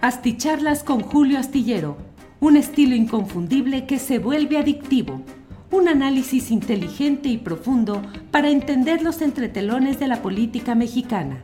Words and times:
Asticharlas 0.00 0.84
con 0.84 1.00
Julio 1.00 1.40
Astillero, 1.40 1.96
un 2.38 2.56
estilo 2.56 2.94
inconfundible 2.94 3.84
que 3.84 3.98
se 3.98 4.20
vuelve 4.20 4.56
adictivo. 4.56 5.22
Un 5.72 5.88
análisis 5.88 6.52
inteligente 6.52 7.28
y 7.28 7.36
profundo 7.36 8.00
para 8.30 8.48
entender 8.48 9.02
los 9.02 9.20
entretelones 9.22 9.98
de 9.98 10.06
la 10.06 10.22
política 10.22 10.76
mexicana. 10.76 11.42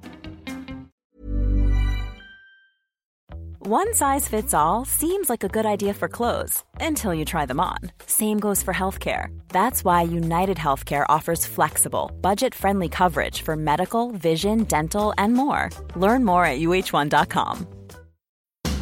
One 3.59 3.92
size 3.92 4.28
fits 4.28 4.54
all 4.54 4.84
seems 4.84 5.28
like 5.28 5.42
a 5.42 5.48
good 5.48 5.66
idea 5.66 5.92
for 5.92 6.06
clothes 6.06 6.62
until 6.80 7.12
you 7.12 7.24
try 7.24 7.46
them 7.46 7.58
on. 7.58 7.78
Same 8.06 8.38
goes 8.38 8.62
for 8.62 8.72
healthcare. 8.72 9.36
That's 9.48 9.84
why 9.84 10.02
United 10.02 10.58
Healthcare 10.58 11.06
offers 11.08 11.44
flexible, 11.44 12.12
budget 12.21 12.54
friendly 12.54 12.88
coverage 12.88 13.42
for 13.42 13.56
medical, 13.56 14.12
vision, 14.12 14.62
dental, 14.64 15.12
and 15.18 15.34
more. 15.34 15.71
Learn 15.96 16.24
more 16.24 16.45
at 16.45 16.60
uh1.com. 16.60 17.73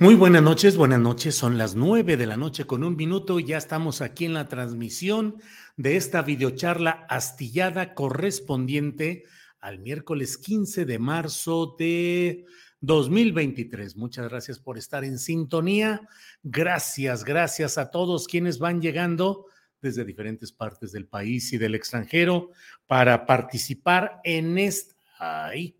Muy 0.00 0.14
buenas 0.14 0.42
noches, 0.42 0.78
buenas 0.78 0.98
noches. 0.98 1.34
Son 1.34 1.58
las 1.58 1.74
nueve 1.74 2.16
de 2.16 2.24
la 2.24 2.38
noche 2.38 2.64
con 2.64 2.84
un 2.84 2.96
minuto 2.96 3.38
y 3.38 3.44
ya 3.44 3.58
estamos 3.58 4.00
aquí 4.00 4.24
en 4.24 4.32
la 4.32 4.48
transmisión 4.48 5.36
de 5.76 5.98
esta 5.98 6.22
videocharla 6.22 7.04
astillada 7.10 7.92
correspondiente 7.92 9.24
al 9.60 9.78
miércoles 9.80 10.38
15 10.38 10.86
de 10.86 10.98
marzo 10.98 11.76
de 11.78 12.46
2023. 12.80 13.94
Muchas 13.96 14.30
gracias 14.30 14.58
por 14.58 14.78
estar 14.78 15.04
en 15.04 15.18
sintonía. 15.18 16.00
Gracias, 16.42 17.22
gracias 17.22 17.76
a 17.76 17.90
todos 17.90 18.26
quienes 18.26 18.58
van 18.58 18.80
llegando 18.80 19.48
desde 19.82 20.06
diferentes 20.06 20.50
partes 20.50 20.92
del 20.92 21.08
país 21.08 21.52
y 21.52 21.58
del 21.58 21.74
extranjero 21.74 22.52
para 22.86 23.26
participar 23.26 24.22
en 24.24 24.56
esta... 24.56 24.94
Ay, 25.18 25.76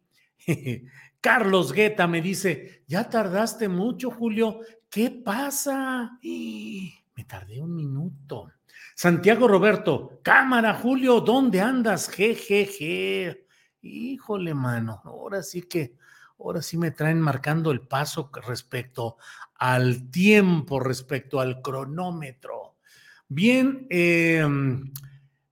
Carlos 1.21 1.73
Guetta 1.73 2.07
me 2.07 2.23
dice, 2.23 2.85
ya 2.87 3.09
tardaste 3.09 3.69
mucho, 3.69 4.11
Julio. 4.11 4.61
¿Qué 4.89 5.11
pasa? 5.11 6.19
Me 6.23 7.25
tardé 7.27 7.61
un 7.61 7.75
minuto. 7.75 8.51
Santiago 8.95 9.47
Roberto, 9.47 10.21
cámara, 10.23 10.75
Julio, 10.75 11.21
¿dónde 11.21 11.61
andas? 11.61 12.09
Jejeje. 12.09 13.47
Híjole, 13.83 14.55
mano, 14.55 15.01
ahora 15.05 15.43
sí 15.43 15.62
que, 15.62 15.97
ahora 16.39 16.61
sí 16.61 16.77
me 16.77 16.91
traen 16.91 17.21
marcando 17.21 17.71
el 17.71 17.81
paso 17.81 18.31
respecto 18.47 19.17
al 19.55 20.11
tiempo, 20.11 20.81
respecto 20.81 21.41
al 21.41 21.62
cronómetro. 21.62 22.77
Bien, 23.29 23.87
em, 23.91 24.93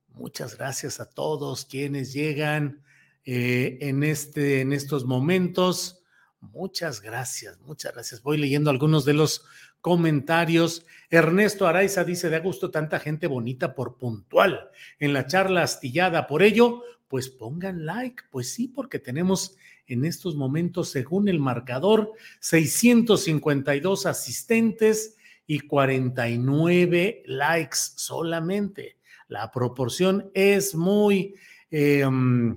muchas 0.08 0.56
gracias 0.56 1.00
a 1.00 1.08
todos 1.08 1.64
quienes 1.64 2.12
llegan 2.12 2.82
eh, 3.24 3.78
en, 3.80 4.02
este, 4.02 4.60
en 4.60 4.72
estos 4.72 5.04
momentos. 5.04 6.02
Muchas 6.40 7.00
gracias, 7.00 7.58
muchas 7.60 7.92
gracias. 7.92 8.22
Voy 8.22 8.38
leyendo 8.38 8.70
algunos 8.70 9.04
de 9.04 9.14
los 9.14 9.44
comentarios. 9.80 10.86
Ernesto 11.10 11.66
Araiza 11.66 12.04
dice, 12.04 12.30
de 12.30 12.38
gusto 12.40 12.70
tanta 12.70 13.00
gente 13.00 13.26
bonita 13.26 13.74
por 13.74 13.96
puntual 13.96 14.70
en 14.98 15.12
la 15.12 15.26
charla 15.26 15.62
astillada. 15.62 16.26
Por 16.26 16.42
ello, 16.42 16.82
pues 17.08 17.28
pongan 17.28 17.86
like. 17.86 18.24
Pues 18.30 18.52
sí, 18.52 18.68
porque 18.68 18.98
tenemos 18.98 19.56
en 19.86 20.04
estos 20.04 20.36
momentos, 20.36 20.90
según 20.90 21.28
el 21.28 21.40
marcador, 21.40 22.12
652 22.40 24.06
asistentes 24.06 25.16
y 25.46 25.60
49 25.60 27.22
likes 27.26 27.78
solamente. 27.96 28.98
La 29.28 29.50
proporción 29.50 30.30
es 30.34 30.74
muy... 30.74 31.34
Em, 31.70 32.56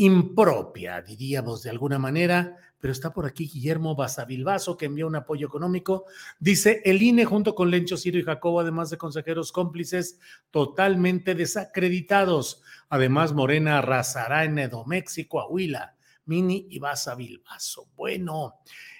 impropia, 0.00 1.02
diríamos 1.02 1.62
de 1.62 1.68
alguna 1.68 1.98
manera, 1.98 2.56
pero 2.80 2.90
está 2.90 3.12
por 3.12 3.26
aquí 3.26 3.46
Guillermo 3.46 3.94
Basavilbaso, 3.94 4.78
que 4.78 4.86
envió 4.86 5.06
un 5.06 5.16
apoyo 5.16 5.46
económico. 5.46 6.06
Dice, 6.38 6.80
el 6.86 7.02
INE 7.02 7.26
junto 7.26 7.54
con 7.54 7.70
Lencho, 7.70 7.98
Ciro 7.98 8.18
y 8.18 8.22
Jacobo, 8.22 8.60
además 8.60 8.88
de 8.88 8.96
consejeros 8.96 9.52
cómplices, 9.52 10.18
totalmente 10.50 11.34
desacreditados. 11.34 12.62
Además, 12.88 13.34
Morena 13.34 13.78
arrasará 13.78 14.44
en 14.44 14.58
Edomex 14.58 15.18
y 15.18 15.26
Coahuila. 15.26 15.96
Mini 16.24 16.66
y 16.70 16.78
Basavilbaso. 16.78 17.88
Bueno, 17.94 18.54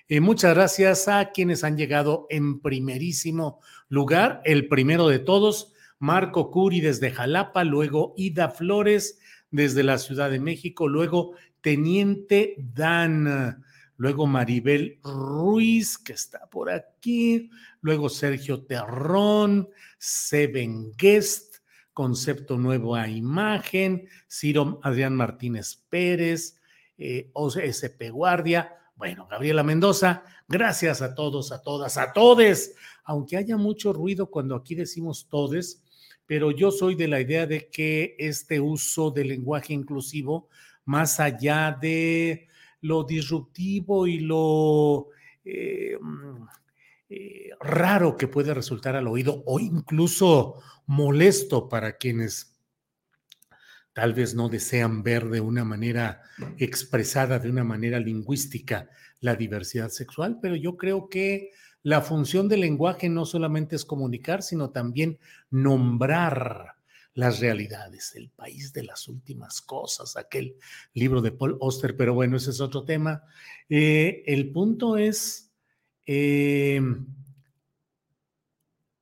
eh, 0.08 0.20
muchas 0.20 0.54
gracias 0.54 1.08
a 1.08 1.30
quienes 1.30 1.64
han 1.64 1.78
llegado 1.78 2.26
en 2.28 2.60
primerísimo 2.60 3.60
lugar. 3.88 4.42
El 4.44 4.68
primero 4.68 5.08
de 5.08 5.20
todos, 5.20 5.72
Marco 5.98 6.50
Curi 6.50 6.80
desde 6.80 7.10
Jalapa, 7.10 7.64
luego 7.64 8.14
Ida 8.16 8.50
Flores, 8.50 9.20
desde 9.50 9.82
la 9.82 9.98
Ciudad 9.98 10.30
de 10.30 10.40
México, 10.40 10.88
luego 10.88 11.34
Teniente 11.60 12.56
Dan, 12.58 13.62
luego 13.96 14.26
Maribel 14.26 14.98
Ruiz, 15.02 15.98
que 15.98 16.14
está 16.14 16.48
por 16.48 16.70
aquí, 16.70 17.50
luego 17.82 18.08
Sergio 18.08 18.64
Terrón, 18.64 19.68
Seven 19.98 20.94
Guest, 20.96 21.56
Concepto 21.92 22.56
Nuevo 22.56 22.94
a 22.94 23.08
Imagen, 23.08 24.08
Ciro 24.26 24.80
Adrián 24.82 25.14
Martínez 25.14 25.84
Pérez, 25.88 26.58
eh, 26.96 27.30
OSP 27.34 28.10
Guardia, 28.10 28.74
bueno, 28.96 29.26
Gabriela 29.30 29.62
Mendoza, 29.62 30.22
gracias 30.48 31.02
a 31.02 31.14
todos, 31.14 31.52
a 31.52 31.62
todas, 31.62 31.96
a 31.96 32.12
todes, 32.12 32.74
aunque 33.04 33.36
haya 33.36 33.56
mucho 33.56 33.92
ruido 33.92 34.30
cuando 34.30 34.54
aquí 34.54 34.74
decimos 34.74 35.26
todes, 35.28 35.82
pero 36.30 36.52
yo 36.52 36.70
soy 36.70 36.94
de 36.94 37.08
la 37.08 37.20
idea 37.20 37.44
de 37.44 37.68
que 37.70 38.14
este 38.16 38.60
uso 38.60 39.10
del 39.10 39.26
lenguaje 39.26 39.72
inclusivo, 39.72 40.48
más 40.84 41.18
allá 41.18 41.76
de 41.82 42.46
lo 42.82 43.02
disruptivo 43.02 44.06
y 44.06 44.20
lo 44.20 45.08
eh, 45.44 45.98
mm, 46.00 46.46
eh, 47.08 47.50
raro 47.58 48.16
que 48.16 48.28
puede 48.28 48.54
resultar 48.54 48.94
al 48.94 49.08
oído 49.08 49.42
o 49.44 49.58
incluso 49.58 50.62
molesto 50.86 51.68
para 51.68 51.96
quienes 51.96 52.56
tal 53.92 54.14
vez 54.14 54.32
no 54.32 54.48
desean 54.48 55.02
ver 55.02 55.30
de 55.30 55.40
una 55.40 55.64
manera 55.64 56.22
expresada, 56.58 57.40
de 57.40 57.50
una 57.50 57.64
manera 57.64 57.98
lingüística, 57.98 58.88
la 59.18 59.34
diversidad 59.34 59.88
sexual, 59.88 60.38
pero 60.40 60.54
yo 60.54 60.76
creo 60.76 61.08
que 61.08 61.50
la 61.82 62.02
función 62.02 62.48
del 62.48 62.60
lenguaje 62.60 63.08
no 63.08 63.24
solamente 63.24 63.76
es 63.76 63.84
comunicar, 63.84 64.42
sino 64.42 64.70
también 64.70 65.18
nombrar 65.50 66.76
las 67.14 67.40
realidades, 67.40 68.14
el 68.14 68.30
país 68.30 68.72
de 68.72 68.84
las 68.84 69.08
últimas 69.08 69.60
cosas, 69.60 70.16
aquel 70.16 70.56
libro 70.94 71.20
de 71.20 71.32
Paul 71.32 71.56
Oster, 71.60 71.96
pero 71.96 72.14
bueno, 72.14 72.36
ese 72.36 72.50
es 72.50 72.60
otro 72.60 72.84
tema. 72.84 73.24
Eh, 73.68 74.22
el 74.26 74.50
punto 74.52 74.96
es, 74.96 75.52
em, 76.06 77.06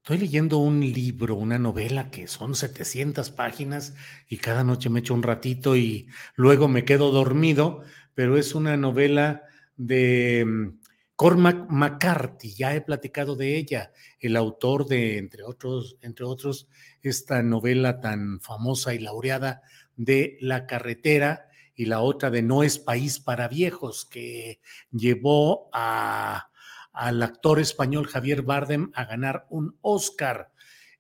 estoy 0.03 0.19
leyendo 0.19 0.59
un 0.59 0.81
libro, 0.81 1.35
una 1.35 1.59
novela 1.59 2.11
que 2.11 2.29
son 2.29 2.55
700 2.55 3.31
páginas 3.31 3.95
y 4.29 4.39
cada 4.39 4.65
noche 4.65 4.89
me 4.89 5.01
echo 5.01 5.15
un 5.15 5.23
ratito 5.23 5.77
y 5.77 6.09
luego 6.35 6.67
me 6.67 6.85
quedo 6.85 7.11
dormido, 7.11 7.83
pero 8.15 8.39
es 8.39 8.55
una 8.55 8.77
novela 8.77 9.43
de 9.77 10.73
Cormac 11.19 11.67
McCarthy, 11.69 12.55
ya 12.55 12.77
he 12.77 12.81
platicado 12.81 13.35
de 13.35 13.57
ella, 13.57 13.91
el 14.21 14.37
autor 14.37 14.87
de, 14.87 15.19
entre 15.19 15.43
otros, 15.43 15.97
entre 16.01 16.25
otros, 16.25 16.69
esta 17.03 17.43
novela 17.43 17.99
tan 18.01 18.41
famosa 18.41 18.95
y 18.95 19.01
laureada 19.01 19.63
de 19.97 20.39
La 20.41 20.69
carretera 20.69 21.49
y 21.75 21.87
la 21.87 22.03
otra 22.03 22.31
de 22.31 22.43
No 22.43 22.63
es 22.63 22.79
país 22.79 23.19
para 23.19 23.49
viejos, 23.49 24.05
que 24.05 24.61
llevó 24.93 25.69
al 25.73 27.21
actor 27.21 27.59
español 27.59 28.07
Javier 28.07 28.43
Bardem 28.43 28.93
a 28.95 29.05
ganar 29.05 29.49
un 29.51 29.77
Oscar. 29.81 30.53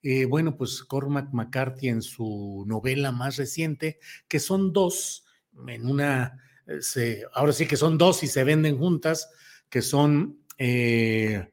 Eh, 0.03 0.25
bueno, 0.25 0.57
pues 0.57 0.83
Cormac 0.83 1.33
McCarthy 1.33 1.91
en 1.91 2.03
su 2.03 2.65
novela 2.67 3.13
más 3.13 3.37
reciente, 3.37 4.01
que 4.27 4.41
son 4.41 4.73
dos, 4.73 5.27
en 5.69 5.89
una, 5.89 6.43
eh, 6.67 6.83
se, 6.83 7.23
ahora 7.35 7.53
sí 7.53 7.67
que 7.69 7.77
son 7.77 7.97
dos 7.97 8.25
y 8.25 8.27
se 8.27 8.43
venden 8.43 8.79
juntas, 8.79 9.31
que 9.71 9.83
son 9.83 10.39
eh, 10.59 11.51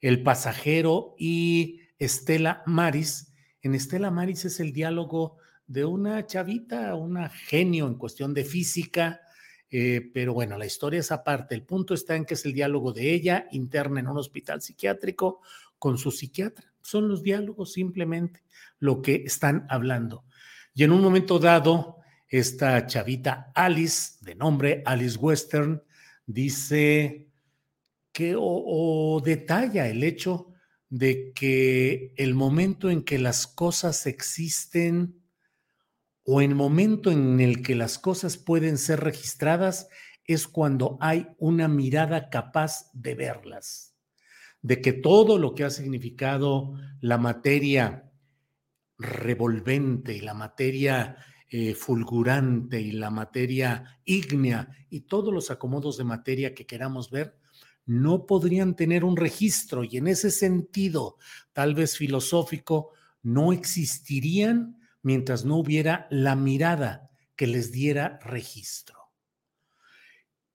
El 0.00 0.22
pasajero 0.22 1.14
y 1.18 1.80
Estela 1.98 2.62
Maris. 2.66 3.32
En 3.62 3.74
Estela 3.74 4.10
Maris 4.10 4.44
es 4.44 4.60
el 4.60 4.72
diálogo 4.72 5.36
de 5.66 5.84
una 5.84 6.24
chavita, 6.26 6.94
una 6.94 7.28
genio 7.28 7.86
en 7.86 7.94
cuestión 7.94 8.34
de 8.34 8.44
física, 8.44 9.20
Eh, 9.70 10.00
pero 10.14 10.32
bueno, 10.32 10.56
la 10.56 10.64
historia 10.64 11.00
es 11.00 11.12
aparte. 11.12 11.54
El 11.54 11.62
punto 11.62 11.92
está 11.92 12.16
en 12.16 12.24
que 12.24 12.32
es 12.32 12.46
el 12.46 12.54
diálogo 12.54 12.94
de 12.94 13.12
ella 13.12 13.46
interna 13.52 14.00
en 14.00 14.08
un 14.08 14.16
hospital 14.16 14.62
psiquiátrico 14.62 15.42
con 15.78 15.98
su 15.98 16.10
psiquiatra. 16.10 16.72
Son 16.80 17.06
los 17.06 17.22
diálogos 17.22 17.74
simplemente 17.74 18.40
lo 18.78 19.02
que 19.02 19.24
están 19.26 19.66
hablando. 19.68 20.24
Y 20.74 20.84
en 20.84 20.92
un 20.92 21.02
momento 21.02 21.38
dado, 21.38 21.98
esta 22.30 22.86
chavita 22.86 23.52
Alice, 23.54 24.16
de 24.22 24.34
nombre 24.34 24.82
Alice 24.86 25.18
Western, 25.18 25.82
dice 26.24 27.27
o 28.38 29.20
detalla 29.24 29.88
el 29.88 30.04
hecho 30.04 30.52
de 30.90 31.32
que 31.34 32.14
el 32.16 32.34
momento 32.34 32.90
en 32.90 33.02
que 33.02 33.18
las 33.18 33.46
cosas 33.46 34.06
existen 34.06 35.22
o 36.24 36.40
el 36.40 36.54
momento 36.54 37.10
en 37.10 37.40
el 37.40 37.62
que 37.62 37.74
las 37.74 37.98
cosas 37.98 38.36
pueden 38.36 38.78
ser 38.78 39.00
registradas 39.00 39.88
es 40.24 40.46
cuando 40.46 40.98
hay 41.00 41.26
una 41.38 41.68
mirada 41.68 42.28
capaz 42.28 42.90
de 42.92 43.14
verlas, 43.14 43.94
de 44.60 44.80
que 44.80 44.92
todo 44.92 45.38
lo 45.38 45.54
que 45.54 45.64
ha 45.64 45.70
significado 45.70 46.74
la 47.00 47.16
materia 47.16 48.10
revolvente 48.98 50.14
y 50.14 50.20
la 50.20 50.34
materia 50.34 51.16
eh, 51.50 51.74
fulgurante 51.74 52.78
y 52.80 52.92
la 52.92 53.10
materia 53.10 54.00
ígnea 54.04 54.68
y 54.90 55.00
todos 55.00 55.32
los 55.32 55.50
acomodos 55.50 55.96
de 55.96 56.04
materia 56.04 56.54
que 56.54 56.66
queramos 56.66 57.10
ver, 57.10 57.38
no 57.88 58.26
podrían 58.26 58.76
tener 58.76 59.02
un 59.02 59.16
registro 59.16 59.82
y 59.82 59.96
en 59.96 60.08
ese 60.08 60.30
sentido, 60.30 61.16
tal 61.54 61.74
vez 61.74 61.96
filosófico, 61.96 62.92
no 63.22 63.54
existirían 63.54 64.78
mientras 65.02 65.46
no 65.46 65.56
hubiera 65.56 66.06
la 66.10 66.36
mirada 66.36 67.10
que 67.34 67.46
les 67.46 67.72
diera 67.72 68.20
registro. 68.22 68.98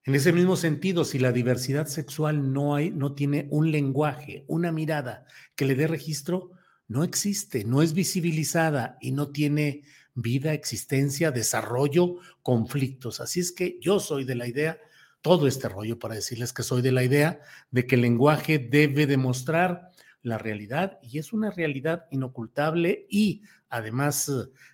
En 0.04 0.14
ese 0.14 0.32
mismo 0.32 0.54
sentido, 0.54 1.04
si 1.04 1.18
la 1.18 1.32
diversidad 1.32 1.86
sexual 1.86 2.52
no, 2.52 2.76
hay, 2.76 2.90
no 2.90 3.14
tiene 3.14 3.48
un 3.50 3.72
lenguaje, 3.72 4.44
una 4.46 4.70
mirada 4.70 5.26
que 5.56 5.64
le 5.64 5.74
dé 5.74 5.88
registro, 5.88 6.52
no 6.86 7.02
existe, 7.02 7.64
no 7.64 7.82
es 7.82 7.94
visibilizada 7.94 8.96
y 9.00 9.10
no 9.10 9.32
tiene 9.32 9.82
vida, 10.14 10.52
existencia, 10.52 11.32
desarrollo, 11.32 12.18
conflictos. 12.42 13.20
Así 13.20 13.40
es 13.40 13.50
que 13.50 13.76
yo 13.80 13.98
soy 13.98 14.24
de 14.24 14.36
la 14.36 14.46
idea, 14.46 14.78
todo 15.24 15.46
este 15.46 15.70
rollo 15.70 15.98
para 15.98 16.16
decirles 16.16 16.52
que 16.52 16.62
soy 16.62 16.82
de 16.82 16.92
la 16.92 17.02
idea 17.02 17.40
de 17.70 17.86
que 17.86 17.94
el 17.94 18.02
lenguaje 18.02 18.58
debe 18.58 19.06
demostrar 19.06 19.90
la 20.20 20.36
realidad 20.36 20.98
y 21.00 21.18
es 21.18 21.32
una 21.32 21.50
realidad 21.50 22.04
inocultable 22.10 23.06
y 23.08 23.40
además 23.70 24.30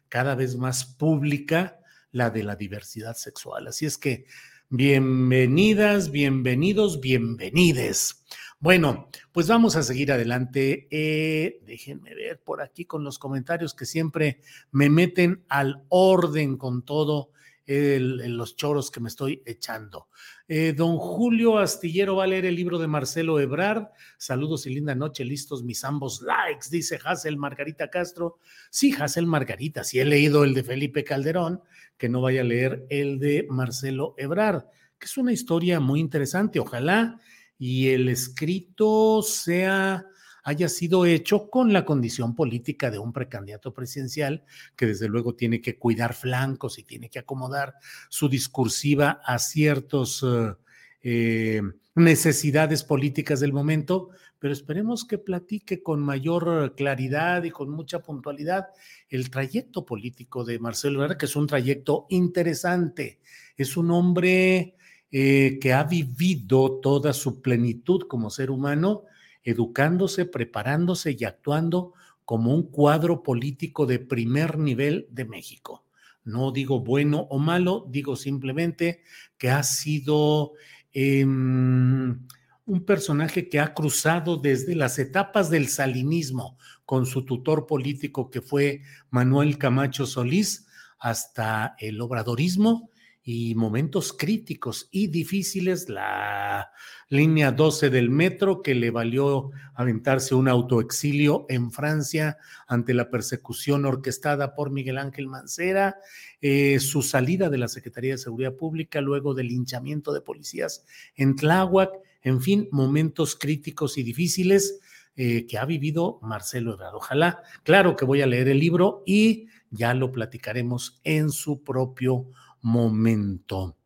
cada 0.08 0.34
vez 0.34 0.56
más 0.56 0.84
pública 0.84 1.78
la 2.10 2.30
de 2.30 2.42
la 2.42 2.56
diversidad 2.56 3.14
sexual. 3.14 3.68
Así 3.68 3.86
es 3.86 3.96
que 3.96 4.26
bienvenidas, 4.70 6.10
bienvenidos, 6.10 7.00
bienvenides. 7.00 8.24
Bueno, 8.58 9.08
pues 9.30 9.46
vamos 9.46 9.76
a 9.76 9.84
seguir 9.84 10.10
adelante. 10.10 10.88
Eh, 10.90 11.60
déjenme 11.62 12.12
ver 12.16 12.42
por 12.42 12.60
aquí 12.60 12.86
con 12.86 13.04
los 13.04 13.20
comentarios 13.20 13.72
que 13.72 13.86
siempre 13.86 14.40
me 14.72 14.90
meten 14.90 15.44
al 15.48 15.84
orden 15.90 16.56
con 16.56 16.84
todo 16.84 17.30
los 17.70 18.56
choros 18.56 18.90
que 18.90 19.00
me 19.00 19.08
estoy 19.08 19.42
echando. 19.46 20.08
Eh, 20.48 20.72
don 20.76 20.96
Julio 20.96 21.58
Astillero 21.58 22.16
va 22.16 22.24
a 22.24 22.26
leer 22.26 22.46
el 22.46 22.56
libro 22.56 22.78
de 22.78 22.88
Marcelo 22.88 23.38
Ebrard. 23.38 23.88
Saludos 24.18 24.66
y 24.66 24.70
linda 24.70 24.94
noche, 24.94 25.24
listos 25.24 25.62
mis 25.62 25.84
ambos 25.84 26.22
likes, 26.22 26.66
dice 26.70 26.98
Hazel 27.04 27.36
Margarita 27.36 27.88
Castro. 27.88 28.38
Sí, 28.70 28.94
Hazel 28.98 29.26
Margarita, 29.26 29.84
si 29.84 30.00
he 30.00 30.04
leído 30.04 30.42
el 30.42 30.54
de 30.54 30.64
Felipe 30.64 31.04
Calderón, 31.04 31.62
que 31.96 32.08
no 32.08 32.20
vaya 32.20 32.40
a 32.40 32.44
leer 32.44 32.86
el 32.90 33.18
de 33.20 33.46
Marcelo 33.48 34.14
Ebrard, 34.16 34.64
que 34.98 35.06
es 35.06 35.16
una 35.16 35.32
historia 35.32 35.78
muy 35.78 36.00
interesante. 36.00 36.58
Ojalá 36.58 37.20
y 37.58 37.90
el 37.90 38.08
escrito 38.08 39.22
sea 39.22 40.06
haya 40.44 40.68
sido 40.68 41.04
hecho 41.06 41.50
con 41.50 41.72
la 41.72 41.84
condición 41.84 42.34
política 42.34 42.90
de 42.90 42.98
un 42.98 43.12
precandidato 43.12 43.72
presidencial 43.72 44.44
que 44.76 44.86
desde 44.86 45.08
luego 45.08 45.34
tiene 45.34 45.60
que 45.60 45.78
cuidar 45.78 46.14
flancos 46.14 46.78
y 46.78 46.84
tiene 46.84 47.08
que 47.08 47.18
acomodar 47.18 47.74
su 48.08 48.28
discursiva 48.28 49.20
a 49.24 49.38
ciertos 49.38 50.24
eh, 50.26 50.54
eh, 51.02 51.62
necesidades 51.94 52.84
políticas 52.84 53.40
del 53.40 53.52
momento, 53.52 54.10
pero 54.38 54.52
esperemos 54.52 55.04
que 55.04 55.18
platique 55.18 55.82
con 55.82 56.00
mayor 56.00 56.74
claridad 56.74 57.44
y 57.44 57.50
con 57.50 57.70
mucha 57.70 58.00
puntualidad 58.00 58.68
el 59.08 59.28
trayecto 59.30 59.84
político 59.84 60.44
de 60.44 60.58
Marcelo 60.58 61.02
Ebrard, 61.02 61.18
que 61.18 61.26
es 61.26 61.36
un 61.36 61.46
trayecto 61.46 62.06
interesante. 62.08 63.20
Es 63.56 63.76
un 63.76 63.90
hombre 63.90 64.76
eh, 65.10 65.58
que 65.60 65.72
ha 65.72 65.84
vivido 65.84 66.80
toda 66.80 67.12
su 67.12 67.42
plenitud 67.42 68.06
como 68.08 68.30
ser 68.30 68.50
humano 68.50 69.04
educándose, 69.44 70.24
preparándose 70.24 71.16
y 71.18 71.24
actuando 71.24 71.94
como 72.24 72.54
un 72.54 72.62
cuadro 72.70 73.22
político 73.22 73.86
de 73.86 73.98
primer 73.98 74.58
nivel 74.58 75.08
de 75.10 75.24
México. 75.24 75.84
No 76.22 76.52
digo 76.52 76.80
bueno 76.80 77.26
o 77.30 77.38
malo, 77.38 77.86
digo 77.88 78.14
simplemente 78.14 79.02
que 79.38 79.50
ha 79.50 79.62
sido 79.62 80.52
em, 80.92 82.20
un 82.66 82.84
personaje 82.84 83.48
que 83.48 83.58
ha 83.58 83.74
cruzado 83.74 84.36
desde 84.36 84.74
las 84.74 84.98
etapas 84.98 85.50
del 85.50 85.68
salinismo 85.68 86.56
con 86.84 87.06
su 87.06 87.24
tutor 87.24 87.66
político 87.66 88.30
que 88.30 88.40
fue 88.40 88.82
Manuel 89.10 89.58
Camacho 89.58 90.06
Solís 90.06 90.66
hasta 90.98 91.74
el 91.78 92.00
obradorismo 92.00 92.89
y 93.22 93.54
momentos 93.54 94.12
críticos 94.12 94.88
y 94.90 95.08
difíciles, 95.08 95.88
la 95.88 96.70
línea 97.08 97.52
12 97.52 97.90
del 97.90 98.08
metro 98.08 98.62
que 98.62 98.74
le 98.74 98.90
valió 98.90 99.50
aventarse 99.74 100.34
un 100.34 100.48
autoexilio 100.48 101.44
en 101.48 101.70
Francia 101.70 102.38
ante 102.66 102.94
la 102.94 103.10
persecución 103.10 103.84
orquestada 103.84 104.54
por 104.54 104.70
Miguel 104.70 104.98
Ángel 104.98 105.26
Mancera, 105.26 105.96
eh, 106.40 106.80
su 106.80 107.02
salida 107.02 107.50
de 107.50 107.58
la 107.58 107.68
Secretaría 107.68 108.12
de 108.12 108.18
Seguridad 108.18 108.54
Pública 108.54 109.00
luego 109.00 109.34
del 109.34 109.48
linchamiento 109.48 110.12
de 110.12 110.22
policías 110.22 110.86
en 111.14 111.36
Tláhuac, 111.36 111.90
en 112.22 112.40
fin, 112.40 112.68
momentos 112.70 113.36
críticos 113.36 113.98
y 113.98 114.02
difíciles 114.02 114.80
eh, 115.16 115.46
que 115.46 115.58
ha 115.58 115.66
vivido 115.66 116.18
Marcelo 116.22 116.72
Ebrard. 116.72 116.94
Ojalá, 116.94 117.42
claro 117.64 117.96
que 117.96 118.04
voy 118.04 118.22
a 118.22 118.26
leer 118.26 118.48
el 118.48 118.58
libro 118.58 119.02
y 119.04 119.48
ya 119.70 119.92
lo 119.92 120.12
platicaremos 120.12 121.00
en 121.04 121.30
su 121.30 121.62
propio 121.62 122.26
momento. 122.62 123.76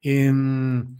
Em, 0.00 0.96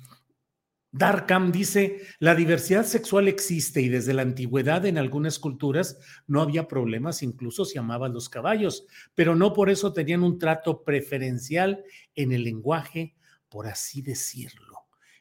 Darkham 0.96 1.50
dice, 1.50 2.02
la 2.20 2.36
diversidad 2.36 2.84
sexual 2.84 3.26
existe 3.26 3.80
y 3.80 3.88
desde 3.88 4.14
la 4.14 4.22
antigüedad 4.22 4.86
en 4.86 4.96
algunas 4.96 5.40
culturas 5.40 5.98
no 6.28 6.40
había 6.40 6.68
problemas, 6.68 7.24
incluso 7.24 7.64
se 7.64 7.80
amaban 7.80 8.12
los 8.12 8.28
caballos, 8.28 8.86
pero 9.16 9.34
no 9.34 9.52
por 9.52 9.70
eso 9.70 9.92
tenían 9.92 10.22
un 10.22 10.38
trato 10.38 10.84
preferencial 10.84 11.82
en 12.14 12.30
el 12.30 12.44
lenguaje, 12.44 13.16
por 13.48 13.66
así 13.66 14.02
decirlo. 14.02 14.78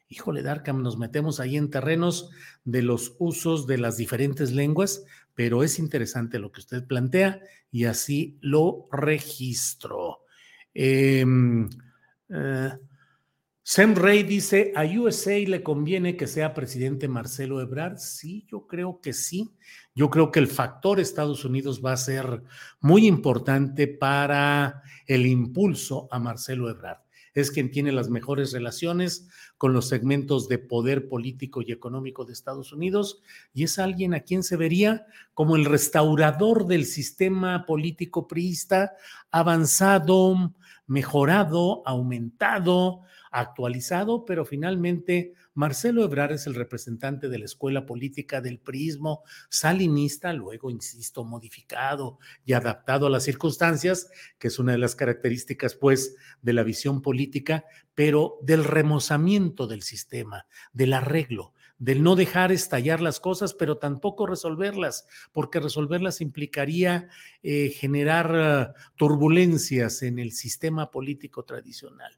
Híjole, 0.09 0.43
Darkham, 0.43 0.83
nos 0.83 0.99
metemos 0.99 1.39
ahí 1.39 1.57
en 1.57 1.71
terrenos 1.71 2.29
de 2.63 2.83
los 2.83 3.15
usos 3.17 3.65
de 3.65 3.79
las 3.79 3.97
diferentes 3.97 4.51
lenguas, 4.51 5.03
pero 5.33 5.63
es 5.63 5.79
interesante 5.79 6.37
lo 6.37 6.51
que 6.51 6.59
usted 6.59 6.85
plantea 6.85 7.41
y 7.71 7.85
así 7.85 8.37
lo 8.41 8.87
registro. 8.91 10.19
Eh, 10.75 11.25
eh, 12.33 12.71
Sam 13.65 13.95
Ray 13.95 14.23
dice, 14.23 14.73
¿a 14.75 14.83
USA 14.83 15.37
le 15.37 15.63
conviene 15.63 16.17
que 16.17 16.27
sea 16.27 16.53
presidente 16.53 17.07
Marcelo 17.07 17.61
Ebrard? 17.61 17.97
Sí, 17.97 18.45
yo 18.51 18.67
creo 18.67 18.99
que 18.99 19.13
sí. 19.13 19.55
Yo 19.95 20.09
creo 20.09 20.31
que 20.31 20.39
el 20.39 20.47
factor 20.47 20.99
Estados 20.99 21.45
Unidos 21.45 21.81
va 21.83 21.93
a 21.93 21.97
ser 21.97 22.43
muy 22.81 23.07
importante 23.07 23.87
para 23.87 24.83
el 25.07 25.25
impulso 25.25 26.09
a 26.11 26.19
Marcelo 26.19 26.69
Ebrard. 26.69 27.03
Es 27.33 27.51
quien 27.51 27.71
tiene 27.71 27.93
las 27.93 28.09
mejores 28.09 28.51
relaciones 28.51 29.29
con 29.57 29.71
los 29.71 29.87
segmentos 29.87 30.49
de 30.49 30.59
poder 30.59 31.07
político 31.07 31.61
y 31.61 31.71
económico 31.71 32.25
de 32.25 32.33
Estados 32.33 32.73
Unidos 32.73 33.23
y 33.53 33.63
es 33.63 33.79
alguien 33.79 34.13
a 34.13 34.19
quien 34.19 34.43
se 34.43 34.57
vería 34.57 35.05
como 35.33 35.55
el 35.55 35.63
restaurador 35.65 36.67
del 36.67 36.85
sistema 36.85 37.65
político 37.65 38.27
priista 38.27 38.91
avanzado, 39.31 40.53
mejorado, 40.87 41.81
aumentado, 41.85 43.01
actualizado, 43.31 44.25
pero 44.25 44.45
finalmente 44.45 45.33
Marcelo 45.53 46.03
Ebrard 46.03 46.33
es 46.33 46.47
el 46.47 46.55
representante 46.55 47.29
de 47.29 47.39
la 47.39 47.45
escuela 47.45 47.85
política 47.85 48.41
del 48.41 48.59
prismo 48.59 49.23
salinista, 49.49 50.33
luego, 50.33 50.69
insisto, 50.69 51.23
modificado 51.23 52.19
y 52.45 52.53
adaptado 52.53 53.07
a 53.07 53.09
las 53.09 53.23
circunstancias, 53.23 54.09
que 54.39 54.47
es 54.47 54.59
una 54.59 54.73
de 54.73 54.77
las 54.77 54.95
características, 54.95 55.75
pues, 55.75 56.15
de 56.41 56.53
la 56.53 56.63
visión 56.63 57.01
política, 57.01 57.65
pero 57.95 58.39
del 58.41 58.63
remozamiento 58.63 59.67
del 59.67 59.83
sistema, 59.83 60.47
del 60.73 60.93
arreglo 60.93 61.53
del 61.83 62.01
no 62.01 62.15
dejar 62.15 62.53
estallar 62.53 63.01
las 63.01 63.19
cosas, 63.19 63.53
pero 63.53 63.77
tampoco 63.77 64.25
resolverlas, 64.25 65.05
porque 65.33 65.59
resolverlas 65.59 66.21
implicaría 66.21 67.09
eh, 67.41 67.71
generar 67.71 68.71
uh, 68.71 68.81
turbulencias 68.95 70.01
en 70.01 70.17
el 70.17 70.31
sistema 70.31 70.91
político 70.91 71.43
tradicional. 71.43 72.13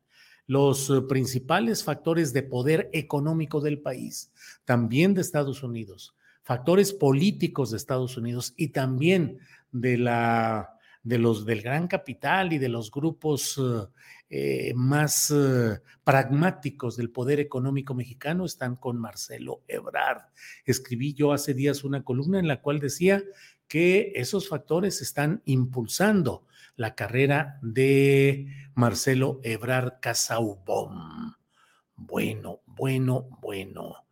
los 0.46 0.92
eh, 0.92 1.02
principales 1.10 1.84
factores 1.84 2.32
de 2.32 2.44
poder 2.44 2.92
económico 2.94 3.60
del 3.60 3.80
país, 3.80 4.32
también 4.66 5.16
de 5.16 5.22
Estados 5.22 5.64
Unidos, 5.64 6.14
factores 6.44 6.94
políticos 6.94 7.72
de 7.72 7.78
Estados 7.78 8.18
Unidos 8.18 8.54
y 8.56 8.68
también 8.68 9.40
de 9.72 9.98
la 9.98 10.75
de 11.06 11.20
los 11.20 11.46
del 11.46 11.62
gran 11.62 11.88
capital 11.88 12.52
y 12.52 12.58
de 12.58 12.68
los 12.68 12.92
grupos 12.92 13.62
eh, 14.28 14.74
más 14.76 15.32
eh, 15.32 15.80
pragmáticos 16.04 16.98
del 16.98 17.12
poder 17.12 17.40
económico 17.40 17.94
mexicano 17.94 18.44
están 18.44 18.76
con 18.76 19.00
Marcelo 19.00 19.62
Ebrard. 19.68 20.24
Escribí 20.66 21.14
yo 21.14 21.32
hace 21.32 21.54
días 21.54 21.84
una 21.84 22.04
columna 22.04 22.40
en 22.40 22.48
la 22.48 22.60
cual 22.60 22.80
decía 22.80 23.24
que 23.68 24.14
esos 24.16 24.50
factores 24.50 25.00
están 25.02 25.44
impulsando 25.46 26.48
la 26.76 26.96
carrera 26.96 27.60
de 27.62 28.48
Marcelo 28.74 29.40
Ebrard 29.44 30.00
Casaubon. 30.02 31.36
Bueno, 31.96 32.62
bueno, 32.66 33.30
bueno. 33.42 34.08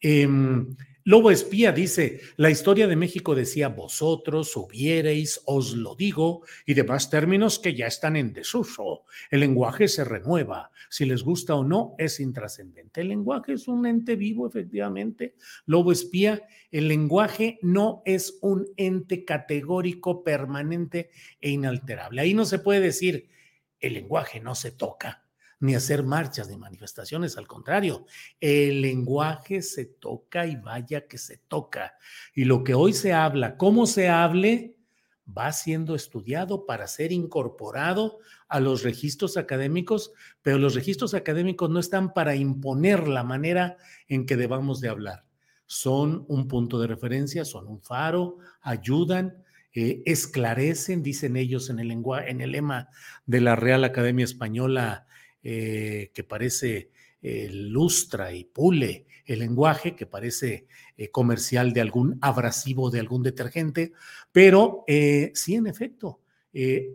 Em, 0.00 0.76
Lobo 1.08 1.30
Espía 1.30 1.70
dice, 1.70 2.20
la 2.36 2.50
historia 2.50 2.88
de 2.88 2.96
México 2.96 3.36
decía 3.36 3.68
vosotros, 3.68 4.56
hubierais, 4.56 5.40
os 5.44 5.76
lo 5.76 5.94
digo, 5.94 6.42
y 6.66 6.74
demás 6.74 7.10
términos 7.10 7.60
que 7.60 7.76
ya 7.76 7.86
están 7.86 8.16
en 8.16 8.32
desuso. 8.32 9.04
El 9.30 9.38
lenguaje 9.38 9.86
se 9.86 10.02
renueva, 10.02 10.72
si 10.90 11.04
les 11.04 11.22
gusta 11.22 11.54
o 11.54 11.62
no, 11.62 11.94
es 11.96 12.18
intrascendente. 12.18 13.02
El 13.02 13.10
lenguaje 13.10 13.52
es 13.52 13.68
un 13.68 13.86
ente 13.86 14.16
vivo, 14.16 14.48
efectivamente. 14.48 15.36
Lobo 15.66 15.92
Espía, 15.92 16.42
el 16.72 16.88
lenguaje 16.88 17.60
no 17.62 18.02
es 18.04 18.38
un 18.42 18.66
ente 18.76 19.24
categórico, 19.24 20.24
permanente 20.24 21.10
e 21.40 21.50
inalterable. 21.50 22.20
Ahí 22.20 22.34
no 22.34 22.44
se 22.44 22.58
puede 22.58 22.80
decir, 22.80 23.28
el 23.78 23.94
lenguaje 23.94 24.40
no 24.40 24.56
se 24.56 24.72
toca 24.72 25.25
ni 25.58 25.74
hacer 25.74 26.02
marchas 26.02 26.48
ni 26.48 26.56
manifestaciones, 26.56 27.38
al 27.38 27.46
contrario, 27.46 28.06
el 28.40 28.82
lenguaje 28.82 29.62
se 29.62 29.86
toca 29.86 30.46
y 30.46 30.56
vaya 30.56 31.06
que 31.06 31.18
se 31.18 31.38
toca. 31.48 31.94
Y 32.34 32.44
lo 32.44 32.62
que 32.62 32.74
hoy 32.74 32.92
se 32.92 33.12
habla, 33.12 33.56
cómo 33.56 33.86
se 33.86 34.08
hable, 34.08 34.76
va 35.26 35.52
siendo 35.52 35.94
estudiado 35.94 36.66
para 36.66 36.86
ser 36.86 37.12
incorporado 37.12 38.18
a 38.48 38.60
los 38.60 38.82
registros 38.82 39.36
académicos, 39.36 40.12
pero 40.42 40.58
los 40.58 40.74
registros 40.74 41.14
académicos 41.14 41.68
no 41.70 41.80
están 41.80 42.12
para 42.12 42.36
imponer 42.36 43.08
la 43.08 43.24
manera 43.24 43.76
en 44.08 44.26
que 44.26 44.36
debamos 44.36 44.80
de 44.80 44.88
hablar. 44.88 45.24
Son 45.66 46.24
un 46.28 46.46
punto 46.46 46.78
de 46.78 46.86
referencia, 46.86 47.44
son 47.44 47.66
un 47.66 47.80
faro, 47.80 48.38
ayudan, 48.60 49.42
eh, 49.72 50.02
esclarecen, 50.06 51.02
dicen 51.02 51.36
ellos 51.36 51.70
en 51.70 51.80
el, 51.80 51.90
en 51.90 52.40
el 52.40 52.52
lema 52.52 52.88
de 53.26 53.40
la 53.40 53.56
Real 53.56 53.82
Academia 53.82 54.24
Española, 54.24 55.06
eh, 55.48 56.10
que 56.12 56.24
parece 56.24 56.90
eh, 57.22 57.48
lustra 57.52 58.32
y 58.32 58.42
pule 58.42 59.06
el 59.24 59.38
lenguaje, 59.38 59.94
que 59.94 60.04
parece 60.04 60.66
eh, 60.96 61.12
comercial 61.12 61.72
de 61.72 61.82
algún 61.82 62.18
abrasivo 62.20 62.90
de 62.90 62.98
algún 62.98 63.22
detergente, 63.22 63.92
pero 64.32 64.84
sí, 64.88 65.54
en 65.54 65.68
efecto, 65.68 66.20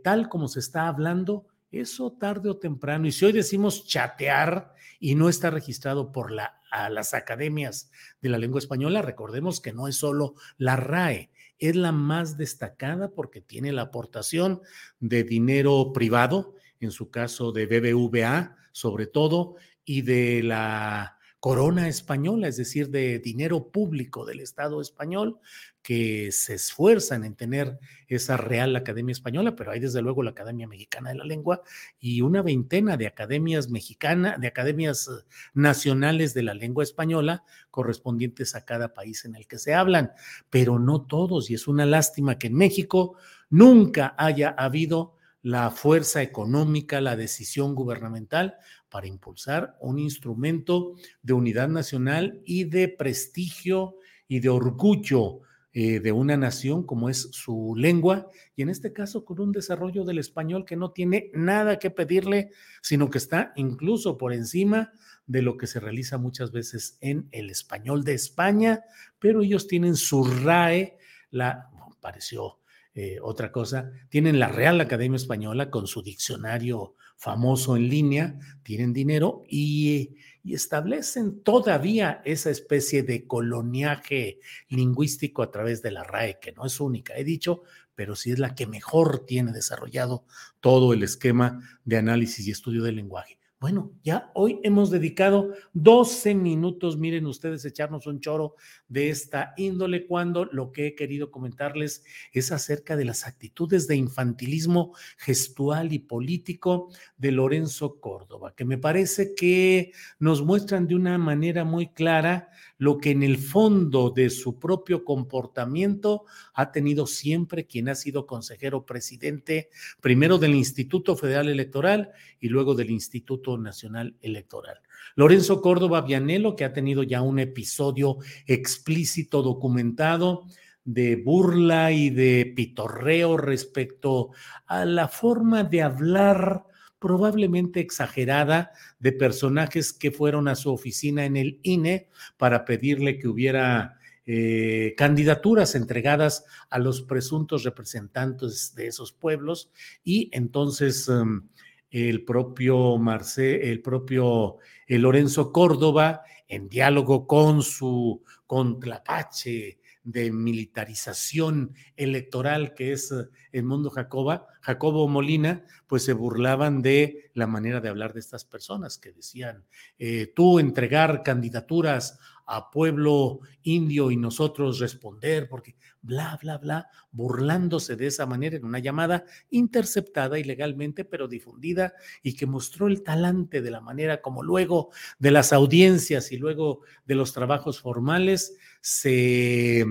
tal 0.03 0.27
como 0.27 0.50
se 0.50 0.60
está 0.60 0.89
hablando, 0.89 1.48
eso 1.72 2.12
tarde 2.12 2.50
o 2.50 2.58
temprano, 2.58 3.08
y 3.08 3.13
si 3.13 3.24
hoy 3.24 3.31
decimos 3.31 3.88
chatear 3.88 4.74
y 5.00 5.15
no 5.15 5.29
está 5.29 5.50
registrado 5.50 6.12
por 6.12 6.34
las 6.34 7.13
academias 7.13 7.89
de 8.22 8.27
la 8.27 8.38
lengua 8.38 8.60
española, 8.60 9.01
recordemos 9.01 9.62
que 9.62 9.72
no 9.72 9.88
es 9.88 9.96
solo 9.96 10.36
la 10.58 10.75
RAE, 10.75 11.31
es 11.58 11.77
la 11.77 11.93
más 11.93 12.36
destacada 12.36 13.12
porque 13.12 13.39
tiene 13.39 13.72
la 13.72 13.84
aportación 13.84 14.62
de 15.00 15.24
dinero 15.24 15.93
privado, 15.93 16.55
en 16.85 16.91
su 16.91 17.09
caso 17.09 17.51
de 17.51 17.65
BBVA 17.65 18.57
sobre 18.71 19.07
todo, 19.07 19.55
y 19.83 20.01
de 20.01 20.43
la 20.43 21.17
corona 21.39 21.88
española, 21.88 22.47
es 22.47 22.57
decir, 22.57 22.89
de 22.89 23.17
dinero 23.17 23.71
público 23.71 24.25
del 24.25 24.41
Estado 24.41 24.79
español, 24.79 25.39
que 25.81 26.31
se 26.31 26.53
esfuerzan 26.53 27.25
en 27.25 27.33
tener 27.33 27.79
esa 28.07 28.38
Real 28.38 28.75
Academia 28.75 29.11
Española, 29.11 29.55
pero 29.55 29.71
hay 29.71 29.79
desde 29.79 30.03
luego 30.03 30.21
la 30.21 30.29
Academia 30.29 30.67
Mexicana 30.67 31.09
de 31.09 31.15
la 31.15 31.25
Lengua 31.25 31.63
y 32.00 32.21
una 32.21 32.43
veintena 32.43 32.95
de 32.95 33.07
academias 33.07 33.71
mexicanas, 33.71 34.39
de 34.39 34.45
academias 34.45 35.09
nacionales 35.55 36.35
de 36.35 36.43
la 36.43 36.53
lengua 36.53 36.83
española 36.83 37.43
correspondientes 37.71 38.53
a 38.53 38.63
cada 38.63 38.93
país 38.93 39.25
en 39.25 39.35
el 39.35 39.47
que 39.47 39.57
se 39.57 39.73
hablan, 39.73 40.11
pero 40.51 40.77
no 40.77 41.01
todos, 41.01 41.50
y 41.50 41.55
es 41.55 41.67
una 41.67 41.88
lástima 41.88 42.38
que 42.38 42.47
en 42.47 42.53
México 42.53 43.15
nunca 43.50 44.13
haya 44.15 44.50
habido 44.50 45.15
la 45.41 45.71
fuerza 45.71 46.21
económica, 46.21 47.01
la 47.01 47.15
decisión 47.15 47.75
gubernamental 47.75 48.57
para 48.89 49.07
impulsar 49.07 49.75
un 49.79 50.00
instrumento 50.00 50.95
de 51.24 51.33
unidad 51.33 51.67
nacional 51.67 52.41
y 52.45 52.65
de 52.65 52.88
prestigio 52.89 53.98
y 54.27 54.39
de 54.39 54.50
orgullo 54.50 55.41
eh, 55.74 56.01
de 56.01 56.12
una 56.12 56.36
nación 56.36 56.86
como 56.86 57.10
es 57.10 57.29
su 57.31 57.75
lengua, 57.77 58.29
y 58.57 58.62
en 58.62 58.69
este 58.69 58.91
caso 58.91 59.24
con 59.24 59.39
un 59.39 59.53
desarrollo 59.53 60.03
del 60.03 60.17
español 60.17 60.65
que 60.65 60.75
no 60.75 60.91
tiene 60.91 61.31
nada 61.33 61.79
que 61.79 61.89
pedirle, 61.89 62.51
sino 62.81 63.10
que 63.10 63.17
está 63.17 63.53
incluso 63.55 64.17
por 64.17 64.33
encima 64.33 64.91
de 65.27 65.41
lo 65.41 65.55
que 65.55 65.67
se 65.67 65.79
realiza 65.79 66.17
muchas 66.17 66.51
veces 66.51 66.98
en 67.00 67.29
el 67.31 67.50
español 67.50 68.03
de 68.03 68.15
España, 68.15 68.83
pero 69.17 69.43
ellos 69.43 69.67
tienen 69.67 69.95
su 69.95 70.25
RAE, 70.25 70.98
la 71.29 71.69
pareció 72.01 72.61
eh, 72.93 73.19
otra 73.21 73.51
cosa, 73.51 73.91
tienen 74.10 74.38
la 74.38 74.50
Real 74.50 74.81
Academia 74.81 75.15
Española 75.15 75.69
con 75.69 75.88
su 75.88 76.01
diccionario 76.01 76.95
famoso 77.15 77.77
en 77.77 77.88
línea, 77.88 78.38
tienen 78.63 78.91
dinero 78.91 79.43
y, 79.48 80.15
y, 80.43 80.53
establecen 80.55 81.41
todavía 81.41 82.21
esa 82.25 82.50
especie 82.50 83.03
de 83.03 83.27
coloniaje 83.27 84.39
lingüístico 84.69 85.41
a 85.41 85.51
través 85.51 85.81
de 85.81 85.91
la 85.91 86.03
RAE, 86.03 86.39
que 86.41 86.51
no 86.51 86.65
es 86.65 86.79
única, 86.79 87.15
he 87.15 87.24
dicho, 87.24 87.62
pero 87.95 88.15
sí 88.15 88.31
es 88.31 88.39
la 88.39 88.55
que 88.55 88.67
mejor 88.67 89.25
tiene 89.25 89.51
desarrollado 89.51 90.25
todo 90.60 90.93
el 90.93 91.03
esquema 91.03 91.62
de 91.86 91.98
análisis 91.98 92.48
y 92.48 92.51
estudio 92.51 92.83
del 92.83 92.95
lenguaje. 92.95 93.40
Bueno, 93.62 93.91
ya 94.03 94.32
hoy 94.34 94.60
hemos 94.63 94.89
dedicado 94.89 95.53
12 95.74 96.34
minutos, 96.34 96.98
miren 96.98 97.27
ustedes, 97.27 97.63
echarnos 97.63 98.08
un 98.08 98.20
choro 98.20 98.56
de 98.88 99.10
esta 99.10 99.53
índole 99.56 100.08
cuando 100.08 100.46
lo 100.46 100.72
que 100.72 100.88
he 100.88 100.96
querido 100.96 101.30
comentarles 101.30 102.03
es 102.34 102.51
acerca 102.51 102.96
de 102.96 103.06
las 103.06 103.27
actitudes 103.27 103.88
de 103.88 103.98
infantilismo 103.98 104.96
gestual 105.20 105.94
y 105.94 106.00
político 106.00 106.89
de 107.18 107.34
Lorenzo 107.34 108.00
Córdoba, 108.00 108.56
que 108.56 108.65
me 108.65 108.80
parece 108.80 109.36
que 109.36 109.91
nos 110.18 110.44
muestran 110.44 110.88
de 110.88 110.96
una 110.96 111.20
manera 111.20 111.63
muy 111.63 111.89
clara 111.89 112.50
lo 112.81 112.97
que 112.97 113.11
en 113.11 113.21
el 113.21 113.38
fondo 113.38 114.09
de 114.09 114.31
su 114.31 114.57
propio 114.57 115.05
comportamiento 115.05 116.25
ha 116.55 116.71
tenido 116.71 117.05
siempre 117.05 117.67
quien 117.67 117.89
ha 117.89 117.93
sido 117.93 118.25
consejero 118.25 118.88
presidente, 118.88 119.69
primero 120.01 120.39
del 120.39 120.55
Instituto 120.55 121.15
Federal 121.15 121.47
Electoral 121.47 122.09
y 122.39 122.50
luego 122.50 122.73
del 122.73 122.89
Instituto 122.89 123.55
Nacional 123.59 124.15
Electoral. 124.19 124.81
Lorenzo 125.13 125.61
Córdoba 125.61 126.01
Vianelo, 126.01 126.55
que 126.55 126.65
ha 126.65 126.73
tenido 126.73 127.03
ya 127.03 127.21
un 127.21 127.38
episodio 127.38 128.17
explícito 128.47 129.43
documentado 129.43 130.47
de 130.83 131.17
burla 131.17 131.91
y 131.91 132.09
de 132.09 132.51
pitorreo 132.55 133.38
respecto 133.38 134.31
a 134.65 134.85
la 134.85 135.07
forma 135.07 135.63
de 135.63 135.83
hablar 135.83 136.63
probablemente 137.01 137.79
exagerada 137.79 138.72
de 139.00 139.12
personajes 139.12 139.91
que 139.91 140.12
fueron 140.12 140.48
a 140.48 140.55
su 140.55 140.72
oficina 140.72 141.25
en 141.25 141.36
el 141.36 141.60
INE 141.63 142.10
para 142.38 142.63
pedirle 142.63 143.17
que 143.17 143.27
hubiera 143.27 143.98
eh, 144.27 144.93
candidaturas 144.96 145.74
entregadas 145.74 146.46
a 146.70 146.77
los 146.77 147.01
presuntos 147.01 147.63
representantes 147.63 148.75
de 148.75 148.86
esos 148.86 149.12
pueblos. 149.12 149.72
Y 150.03 150.29
entonces 150.31 151.10
em, 151.10 151.50
el 151.89 152.24
propio 152.24 153.01
el 153.36 153.81
propio 153.81 154.58
eh, 154.86 155.00
Lorenzo 155.00 155.51
Córdoba, 155.51 156.22
en 156.48 156.70
diálogo 156.70 157.25
con 157.25 157.63
su 157.63 158.24
contrapache 158.46 159.80
de 160.03 160.31
militarización 160.31 161.75
electoral 161.96 162.74
que 162.74 162.91
es 162.91 163.13
el 163.51 163.63
mundo 163.63 163.89
Jacoba, 163.89 164.48
Jacobo 164.62 165.08
Molina, 165.08 165.65
pues 165.88 166.03
se 166.03 166.13
burlaban 166.13 166.81
de 166.81 167.31
la 167.34 167.48
manera 167.48 167.81
de 167.81 167.89
hablar 167.89 168.13
de 168.13 168.20
estas 168.20 168.46
personas 168.46 168.98
que 168.98 169.12
decían, 169.12 169.65
eh, 170.00 170.31
tú 170.36 170.60
entregar 170.60 171.24
candidaturas 171.24 172.20
a 172.45 172.69
pueblo 172.71 173.39
indio 173.63 174.12
y 174.12 174.17
nosotros 174.17 174.79
responder, 174.79 175.48
porque 175.50 175.75
bla, 176.01 176.38
bla, 176.41 176.57
bla, 176.57 176.89
burlándose 177.12 177.95
de 177.95 178.07
esa 178.07 178.25
manera 178.25 178.57
en 178.57 178.65
una 178.65 178.79
llamada 178.79 179.25
interceptada 179.50 180.39
ilegalmente, 180.39 181.05
pero 181.05 181.27
difundida 181.27 181.93
y 182.24 182.36
que 182.36 182.45
mostró 182.45 182.88
el 182.88 183.03
talante 183.03 183.62
de 183.62 183.71
la 183.71 183.81
manera 183.81 184.21
como 184.21 184.43
luego 184.43 184.89
de 185.19 185.31
las 185.31 185.53
audiencias 185.53 186.31
y 186.31 186.38
luego 186.38 186.81
de 187.05 187.15
los 187.15 187.33
trabajos 187.33 187.79
formales 187.79 188.57
se 188.81 189.86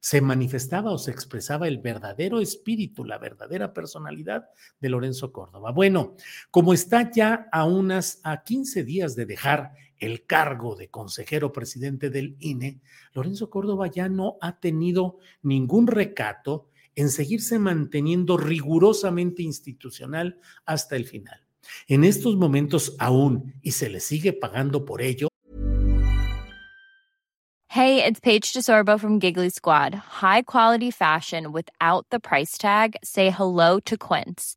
se 0.00 0.22
manifestaba 0.22 0.90
o 0.90 0.98
se 0.98 1.10
expresaba 1.10 1.68
el 1.68 1.78
verdadero 1.78 2.40
espíritu, 2.40 3.04
la 3.04 3.18
verdadera 3.18 3.74
personalidad 3.74 4.48
de 4.80 4.88
Lorenzo 4.88 5.30
Córdoba. 5.30 5.72
Bueno, 5.72 6.16
como 6.50 6.72
está 6.72 7.10
ya 7.12 7.48
a 7.52 7.66
unas 7.66 8.20
a 8.24 8.42
15 8.42 8.82
días 8.82 9.14
de 9.14 9.26
dejar 9.26 9.72
el 10.00 10.26
cargo 10.26 10.74
de 10.74 10.88
consejero 10.88 11.52
presidente 11.52 12.10
del 12.10 12.36
INE, 12.40 12.80
Lorenzo 13.12 13.50
Córdoba 13.50 13.86
ya 13.86 14.08
no 14.08 14.36
ha 14.40 14.58
tenido 14.58 15.18
ningún 15.42 15.86
recato 15.86 16.68
en 16.96 17.10
seguirse 17.10 17.58
manteniendo 17.58 18.36
rigurosamente 18.36 19.42
institucional 19.42 20.38
hasta 20.64 20.96
el 20.96 21.06
final. 21.06 21.46
En 21.86 22.04
estos 22.04 22.36
momentos 22.36 22.96
aún, 22.98 23.54
y 23.62 23.72
se 23.72 23.88
le 23.88 24.00
sigue 24.00 24.32
pagando 24.32 24.84
por 24.84 25.02
ello, 25.02 25.28
Hey, 27.72 28.04
it's 28.04 28.18
Paige 28.18 28.52
DeSorbo 28.52 28.98
from 28.98 29.20
Giggly 29.20 29.48
Squad. 29.48 29.94
High 29.94 30.42
quality 30.42 30.90
fashion 30.90 31.52
without 31.52 32.04
the 32.10 32.18
price 32.18 32.58
tag. 32.58 32.96
Say 33.04 33.30
hello 33.30 33.78
to 33.86 33.96
Quince. 33.96 34.56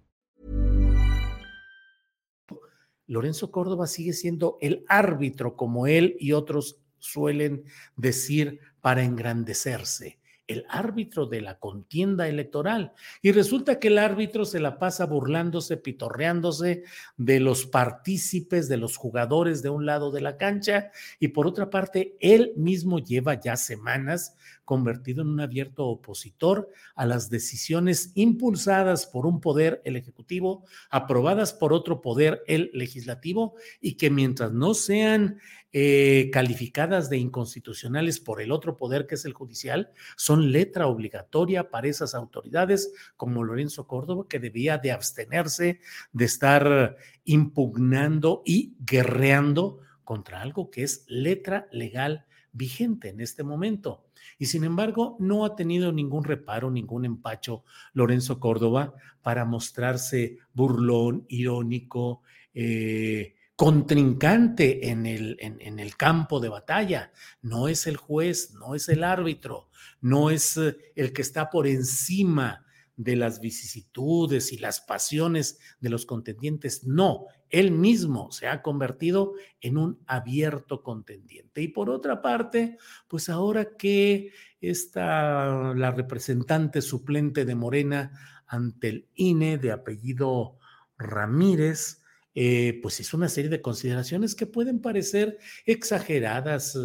Lorenzo 3.11 3.51
Córdoba 3.51 3.87
sigue 3.87 4.13
siendo 4.13 4.57
el 4.61 4.85
árbitro 4.87 5.57
como 5.57 5.85
él 5.85 6.15
y 6.17 6.31
otros 6.31 6.79
suelen 6.97 7.65
decir 7.97 8.61
para 8.79 9.03
engrandecerse 9.03 10.20
el 10.51 10.65
árbitro 10.69 11.25
de 11.25 11.41
la 11.41 11.59
contienda 11.59 12.27
electoral. 12.27 12.93
Y 13.21 13.31
resulta 13.31 13.79
que 13.79 13.87
el 13.89 13.97
árbitro 13.97 14.45
se 14.45 14.59
la 14.59 14.77
pasa 14.77 15.05
burlándose, 15.05 15.77
pitorreándose 15.77 16.83
de 17.17 17.39
los 17.39 17.65
partícipes, 17.65 18.67
de 18.67 18.77
los 18.77 18.97
jugadores 18.97 19.61
de 19.61 19.69
un 19.69 19.85
lado 19.85 20.11
de 20.11 20.21
la 20.21 20.37
cancha, 20.37 20.91
y 21.19 21.29
por 21.29 21.47
otra 21.47 21.69
parte, 21.69 22.15
él 22.19 22.53
mismo 22.55 22.99
lleva 22.99 23.39
ya 23.39 23.55
semanas 23.55 24.35
convertido 24.65 25.21
en 25.21 25.27
un 25.27 25.41
abierto 25.41 25.85
opositor 25.87 26.69
a 26.95 27.05
las 27.05 27.29
decisiones 27.29 28.11
impulsadas 28.15 29.05
por 29.05 29.25
un 29.25 29.41
poder, 29.41 29.81
el 29.83 29.97
Ejecutivo, 29.97 30.63
aprobadas 30.89 31.53
por 31.53 31.73
otro 31.73 32.01
poder, 32.01 32.41
el 32.47 32.71
Legislativo, 32.73 33.55
y 33.81 33.95
que 33.95 34.09
mientras 34.09 34.53
no 34.53 34.73
sean 34.73 35.39
eh, 35.73 36.29
calificadas 36.33 37.09
de 37.09 37.17
inconstitucionales 37.17 38.19
por 38.19 38.41
el 38.41 38.51
otro 38.51 38.75
poder 38.75 39.07
que 39.07 39.15
es 39.15 39.25
el 39.25 39.33
judicial, 39.33 39.91
son 40.17 40.51
letra 40.51 40.87
obligatoria 40.87 41.69
para 41.69 41.87
esas 41.87 42.13
autoridades 42.13 42.93
como 43.15 43.43
Lorenzo 43.43 43.87
Córdoba, 43.87 44.25
que 44.27 44.39
debía 44.39 44.77
de 44.77 44.91
abstenerse 44.91 45.79
de 46.11 46.25
estar 46.25 46.97
impugnando 47.23 48.43
y 48.45 48.75
guerreando 48.79 49.79
contra 50.03 50.41
algo 50.41 50.69
que 50.71 50.83
es 50.83 51.05
letra 51.07 51.67
legal 51.71 52.25
vigente 52.51 53.09
en 53.09 53.21
este 53.21 53.43
momento. 53.43 54.03
Y 54.37 54.47
sin 54.47 54.63
embargo, 54.63 55.15
no 55.19 55.45
ha 55.45 55.55
tenido 55.55 55.91
ningún 55.91 56.23
reparo, 56.23 56.69
ningún 56.69 57.05
empacho 57.05 57.63
Lorenzo 57.93 58.39
Córdoba 58.39 58.93
para 59.21 59.45
mostrarse 59.45 60.39
burlón, 60.53 61.25
irónico, 61.29 62.21
eh, 62.53 63.35
contrincante 63.61 64.89
en 64.89 65.05
el, 65.05 65.37
en, 65.39 65.77
el 65.77 65.95
campo 65.95 66.39
de 66.39 66.49
batalla. 66.49 67.11
No 67.43 67.67
es 67.67 67.85
el 67.85 67.95
juez, 67.95 68.55
no 68.55 68.73
es 68.73 68.89
el 68.89 69.03
árbitro, 69.03 69.69
no 70.01 70.31
es 70.31 70.57
eh, 70.57 70.75
el 70.95 71.13
que 71.13 71.21
está 71.21 71.51
por 71.51 71.67
encima 71.67 72.65
de 72.95 73.15
las 73.15 73.39
vicisitudes 73.39 74.51
y 74.51 74.57
las 74.57 74.81
pasiones 74.81 75.59
de 75.79 75.89
los 75.91 76.07
contendientes. 76.07 76.87
No, 76.87 77.27
él 77.51 77.69
mismo 77.69 78.31
se 78.31 78.47
ha 78.47 78.63
convertido 78.63 79.33
en 79.59 79.77
un 79.77 79.99
abierto 80.07 80.81
contendiente. 80.81 81.61
Y 81.61 81.67
por 81.67 81.91
otra 81.91 82.19
parte, 82.19 82.79
pues 83.07 83.29
ahora 83.29 83.77
que 83.77 84.31
está 84.59 85.75
la 85.75 85.91
representante 85.91 86.81
suplente 86.81 87.45
de 87.45 87.53
Morena 87.53 88.43
ante 88.47 88.89
el 88.89 89.07
INE 89.13 89.59
de 89.59 89.71
apellido 89.71 90.57
Ramírez, 90.97 92.00
eh, 92.33 92.79
pues 92.81 92.99
es 92.99 93.13
una 93.13 93.29
serie 93.29 93.49
de 93.49 93.61
consideraciones 93.61 94.35
que 94.35 94.45
pueden 94.45 94.79
parecer 94.79 95.37
exageradas, 95.65 96.77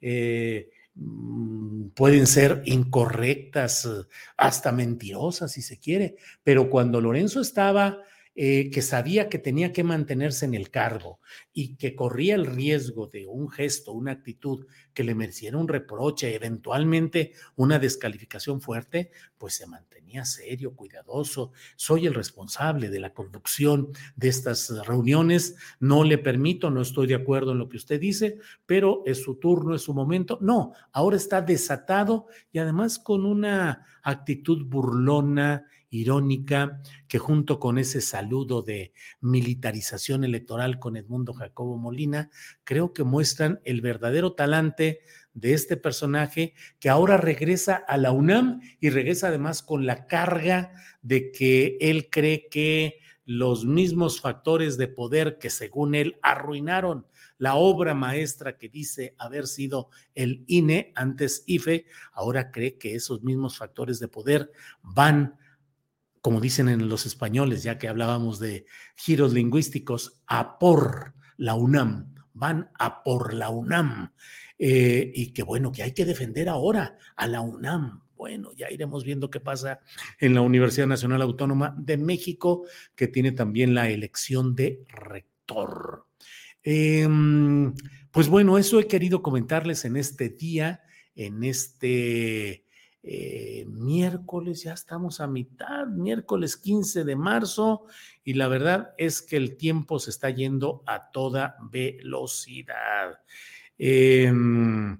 eh, 0.00 0.70
mm, 0.94 1.88
pueden 1.88 2.26
ser 2.26 2.62
incorrectas, 2.64 3.88
hasta 4.36 4.72
mentirosas 4.72 5.52
si 5.52 5.62
se 5.62 5.78
quiere, 5.78 6.16
pero 6.42 6.70
cuando 6.70 7.00
Lorenzo 7.00 7.40
estaba 7.40 8.00
eh, 8.36 8.70
que 8.70 8.82
sabía 8.82 9.28
que 9.28 9.38
tenía 9.38 9.72
que 9.72 9.84
mantenerse 9.84 10.44
en 10.44 10.54
el 10.54 10.70
cargo 10.70 11.20
y 11.52 11.76
que 11.76 11.94
corría 11.94 12.34
el 12.34 12.46
riesgo 12.46 13.06
de 13.06 13.26
un 13.26 13.48
gesto, 13.48 13.92
una 13.92 14.10
actitud 14.10 14.66
que 14.92 15.04
le 15.04 15.14
mereciera 15.14 15.56
un 15.56 15.68
reproche, 15.68 16.34
eventualmente 16.34 17.32
una 17.54 17.78
descalificación 17.78 18.60
fuerte, 18.60 19.12
pues 19.38 19.54
se 19.54 19.66
mantenía 19.66 20.24
serio, 20.24 20.74
cuidadoso. 20.74 21.52
Soy 21.76 22.06
el 22.06 22.14
responsable 22.14 22.90
de 22.90 23.00
la 23.00 23.14
conducción 23.14 23.90
de 24.16 24.28
estas 24.28 24.68
reuniones, 24.84 25.54
no 25.78 26.02
le 26.02 26.18
permito, 26.18 26.70
no 26.70 26.82
estoy 26.82 27.06
de 27.06 27.14
acuerdo 27.14 27.52
en 27.52 27.58
lo 27.58 27.68
que 27.68 27.76
usted 27.76 28.00
dice, 28.00 28.38
pero 28.66 29.02
es 29.06 29.22
su 29.22 29.36
turno, 29.36 29.74
es 29.74 29.82
su 29.82 29.94
momento. 29.94 30.38
No, 30.40 30.72
ahora 30.92 31.16
está 31.16 31.40
desatado 31.40 32.26
y 32.50 32.58
además 32.58 32.98
con 32.98 33.24
una 33.24 33.86
actitud 34.02 34.66
burlona 34.66 35.66
irónica 35.94 36.80
que 37.08 37.18
junto 37.18 37.58
con 37.60 37.78
ese 37.78 38.00
saludo 38.00 38.62
de 38.62 38.92
militarización 39.20 40.24
electoral 40.24 40.78
con 40.78 40.96
Edmundo 40.96 41.32
Jacobo 41.32 41.76
Molina, 41.76 42.30
creo 42.64 42.92
que 42.92 43.04
muestran 43.04 43.60
el 43.64 43.80
verdadero 43.80 44.32
talante 44.32 45.00
de 45.32 45.52
este 45.52 45.76
personaje 45.76 46.54
que 46.80 46.88
ahora 46.88 47.16
regresa 47.16 47.74
a 47.74 47.96
la 47.96 48.12
UNAM 48.12 48.60
y 48.80 48.90
regresa 48.90 49.28
además 49.28 49.62
con 49.62 49.86
la 49.86 50.06
carga 50.06 50.72
de 51.02 51.30
que 51.30 51.76
él 51.80 52.08
cree 52.10 52.48
que 52.48 53.00
los 53.26 53.64
mismos 53.64 54.20
factores 54.20 54.76
de 54.76 54.88
poder 54.88 55.38
que 55.38 55.50
según 55.50 55.94
él 55.94 56.18
arruinaron 56.22 57.06
la 57.38 57.56
obra 57.56 57.94
maestra 57.94 58.56
que 58.56 58.68
dice 58.68 59.14
haber 59.18 59.46
sido 59.46 59.90
el 60.14 60.44
INE, 60.46 60.92
antes 60.94 61.42
IFE, 61.46 61.86
ahora 62.12 62.50
cree 62.50 62.78
que 62.78 62.94
esos 62.94 63.22
mismos 63.22 63.58
factores 63.58 63.98
de 63.98 64.08
poder 64.08 64.52
van 64.82 65.36
como 66.24 66.40
dicen 66.40 66.70
en 66.70 66.88
los 66.88 67.04
españoles, 67.04 67.62
ya 67.62 67.76
que 67.76 67.86
hablábamos 67.86 68.38
de 68.38 68.64
giros 68.96 69.34
lingüísticos, 69.34 70.22
a 70.26 70.58
por 70.58 71.12
la 71.36 71.54
UNAM, 71.54 72.14
van 72.32 72.70
a 72.78 73.02
por 73.02 73.34
la 73.34 73.50
UNAM. 73.50 74.10
Eh, 74.58 75.12
y 75.14 75.34
que 75.34 75.42
bueno, 75.42 75.70
que 75.70 75.82
hay 75.82 75.92
que 75.92 76.06
defender 76.06 76.48
ahora 76.48 76.96
a 77.16 77.26
la 77.26 77.42
UNAM. 77.42 78.04
Bueno, 78.16 78.52
ya 78.56 78.70
iremos 78.70 79.04
viendo 79.04 79.30
qué 79.30 79.38
pasa 79.38 79.80
en 80.18 80.32
la 80.32 80.40
Universidad 80.40 80.86
Nacional 80.86 81.20
Autónoma 81.20 81.76
de 81.76 81.98
México, 81.98 82.64
que 82.96 83.06
tiene 83.06 83.32
también 83.32 83.74
la 83.74 83.90
elección 83.90 84.54
de 84.54 84.82
rector. 84.88 86.06
Em, 86.62 87.74
pues 88.10 88.28
bueno, 88.28 88.56
eso 88.56 88.80
he 88.80 88.86
querido 88.86 89.20
comentarles 89.20 89.84
en 89.84 89.98
este 89.98 90.30
día, 90.30 90.84
en 91.14 91.44
este 91.44 92.63
eh, 93.06 93.66
miércoles, 93.68 94.62
ya 94.62 94.72
estamos 94.72 95.20
a 95.20 95.26
mitad, 95.26 95.86
miércoles 95.86 96.56
15 96.56 97.04
de 97.04 97.16
marzo, 97.16 97.84
y 98.24 98.34
la 98.34 98.48
verdad 98.48 98.94
es 98.96 99.20
que 99.20 99.36
el 99.36 99.56
tiempo 99.56 99.98
se 99.98 100.10
está 100.10 100.30
yendo 100.30 100.82
a 100.86 101.10
toda 101.10 101.56
velocidad. 101.70 103.20
Em, 103.76 104.98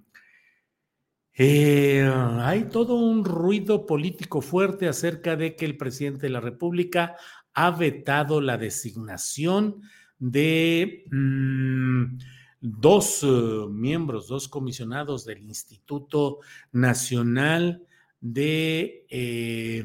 Eh, 1.36 2.08
hay 2.42 2.68
todo 2.68 2.94
un 2.94 3.24
ruido 3.24 3.86
político 3.86 4.40
fuerte 4.40 4.86
acerca 4.86 5.34
de 5.34 5.56
que 5.56 5.64
el 5.64 5.76
presidente 5.76 6.26
de 6.26 6.30
la 6.30 6.40
República 6.40 7.16
ha 7.54 7.72
vetado 7.72 8.40
la 8.40 8.56
designación 8.56 9.82
de 10.18 11.04
mm, 11.10 12.18
dos 12.60 13.24
uh, 13.24 13.68
miembros, 13.68 14.28
dos 14.28 14.48
comisionados 14.48 15.24
del 15.24 15.42
Instituto 15.42 16.38
Nacional 16.70 17.84
de, 18.24 19.06
eh, 19.10 19.84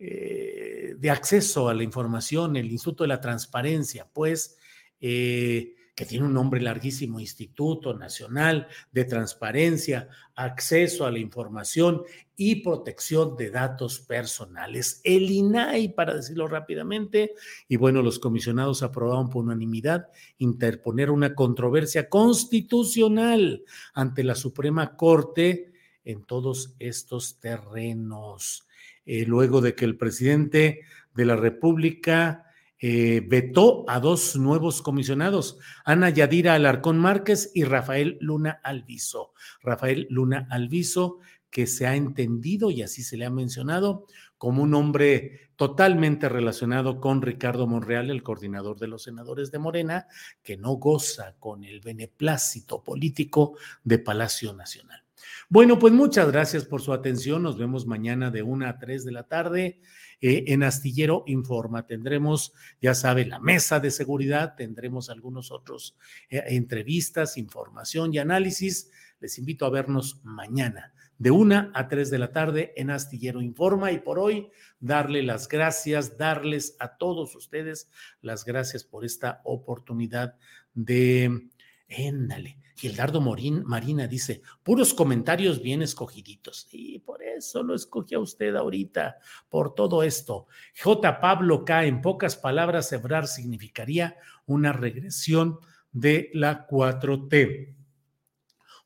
eh, 0.00 0.94
de 0.98 1.10
Acceso 1.10 1.68
a 1.68 1.74
la 1.74 1.84
Información, 1.84 2.56
el 2.56 2.72
Instituto 2.72 3.04
de 3.04 3.08
la 3.08 3.20
Transparencia, 3.20 4.10
pues 4.12 4.58
eh, 5.00 5.76
que 5.94 6.06
tiene 6.06 6.26
un 6.26 6.34
nombre 6.34 6.60
larguísimo, 6.60 7.20
Instituto 7.20 7.94
Nacional 7.94 8.66
de 8.90 9.04
Transparencia, 9.04 10.08
Acceso 10.34 11.06
a 11.06 11.12
la 11.12 11.20
Información 11.20 12.02
y 12.36 12.56
Protección 12.56 13.36
de 13.36 13.50
Datos 13.50 14.00
Personales, 14.00 15.00
el 15.04 15.30
INAI, 15.30 15.94
para 15.94 16.16
decirlo 16.16 16.48
rápidamente. 16.48 17.34
Y 17.68 17.76
bueno, 17.76 18.02
los 18.02 18.18
comisionados 18.18 18.82
aprobaron 18.82 19.30
por 19.30 19.44
unanimidad 19.44 20.08
interponer 20.38 21.12
una 21.12 21.36
controversia 21.36 22.08
constitucional 22.08 23.62
ante 23.94 24.24
la 24.24 24.34
Suprema 24.34 24.96
Corte 24.96 25.73
en 26.04 26.24
todos 26.24 26.74
estos 26.78 27.38
terrenos. 27.38 28.66
Eh, 29.06 29.24
luego 29.26 29.60
de 29.60 29.74
que 29.74 29.84
el 29.84 29.96
presidente 29.96 30.82
de 31.14 31.24
la 31.24 31.36
República 31.36 32.44
eh, 32.78 33.22
vetó 33.26 33.84
a 33.88 34.00
dos 34.00 34.36
nuevos 34.36 34.82
comisionados, 34.82 35.58
Ana 35.84 36.10
Yadira 36.10 36.54
Alarcón 36.54 36.98
Márquez 36.98 37.50
y 37.54 37.64
Rafael 37.64 38.18
Luna 38.20 38.60
Alviso. 38.62 39.32
Rafael 39.62 40.06
Luna 40.10 40.46
Alviso, 40.50 41.18
que 41.50 41.66
se 41.66 41.86
ha 41.86 41.96
entendido 41.96 42.70
y 42.70 42.82
así 42.82 43.02
se 43.02 43.16
le 43.16 43.24
ha 43.24 43.30
mencionado 43.30 44.06
como 44.38 44.62
un 44.62 44.74
hombre 44.74 45.50
totalmente 45.56 46.28
relacionado 46.28 47.00
con 47.00 47.22
Ricardo 47.22 47.66
Monreal, 47.66 48.10
el 48.10 48.22
coordinador 48.22 48.78
de 48.78 48.88
los 48.88 49.04
senadores 49.04 49.50
de 49.50 49.60
Morena, 49.60 50.08
que 50.42 50.56
no 50.56 50.72
goza 50.72 51.36
con 51.38 51.64
el 51.64 51.80
beneplácito 51.80 52.82
político 52.82 53.56
de 53.84 53.98
Palacio 53.98 54.52
Nacional. 54.52 55.03
Bueno, 55.48 55.78
pues 55.78 55.92
muchas 55.92 56.30
gracias 56.30 56.64
por 56.64 56.80
su 56.80 56.92
atención. 56.92 57.42
Nos 57.42 57.58
vemos 57.58 57.86
mañana 57.86 58.30
de 58.30 58.42
una 58.42 58.70
a 58.70 58.78
tres 58.78 59.04
de 59.04 59.12
la 59.12 59.24
tarde. 59.24 59.80
Eh, 60.20 60.44
en 60.48 60.62
Astillero 60.62 61.24
Informa 61.26 61.86
tendremos, 61.86 62.52
ya 62.80 62.94
sabe, 62.94 63.26
la 63.26 63.38
mesa 63.38 63.80
de 63.80 63.90
seguridad, 63.90 64.54
tendremos 64.56 65.10
algunos 65.10 65.50
otros 65.50 65.96
eh, 66.30 66.42
entrevistas, 66.48 67.36
información 67.36 68.14
y 68.14 68.18
análisis. 68.18 68.90
Les 69.20 69.38
invito 69.38 69.66
a 69.66 69.70
vernos 69.70 70.20
mañana 70.24 70.94
de 71.18 71.30
una 71.30 71.70
a 71.74 71.88
tres 71.88 72.10
de 72.10 72.18
la 72.18 72.32
tarde 72.32 72.72
en 72.76 72.90
Astillero 72.90 73.40
Informa 73.40 73.92
y 73.92 73.98
por 73.98 74.18
hoy 74.18 74.48
darle 74.80 75.22
las 75.22 75.48
gracias, 75.48 76.18
darles 76.18 76.76
a 76.80 76.96
todos 76.96 77.34
ustedes 77.36 77.88
las 78.20 78.44
gracias 78.44 78.84
por 78.84 79.04
esta 79.04 79.40
oportunidad 79.44 80.36
de, 80.74 81.48
éndale, 81.96 82.58
Gildardo 82.76 83.20
Morín, 83.20 83.62
Marina 83.64 84.06
dice, 84.06 84.42
puros 84.62 84.94
comentarios 84.94 85.62
bien 85.62 85.82
escogiditos. 85.82 86.68
Y 86.72 86.98
por 86.98 87.22
eso 87.22 87.62
lo 87.62 87.74
escogí 87.74 88.14
a 88.14 88.20
usted 88.20 88.56
ahorita, 88.56 89.18
por 89.48 89.74
todo 89.74 90.02
esto. 90.02 90.46
J. 90.82 91.20
Pablo 91.20 91.64
K. 91.64 91.84
En 91.84 92.02
pocas 92.02 92.36
palabras, 92.36 92.92
Ebrar 92.92 93.28
significaría 93.28 94.16
una 94.46 94.72
regresión 94.72 95.58
de 95.92 96.30
la 96.34 96.66
4T. 96.66 97.76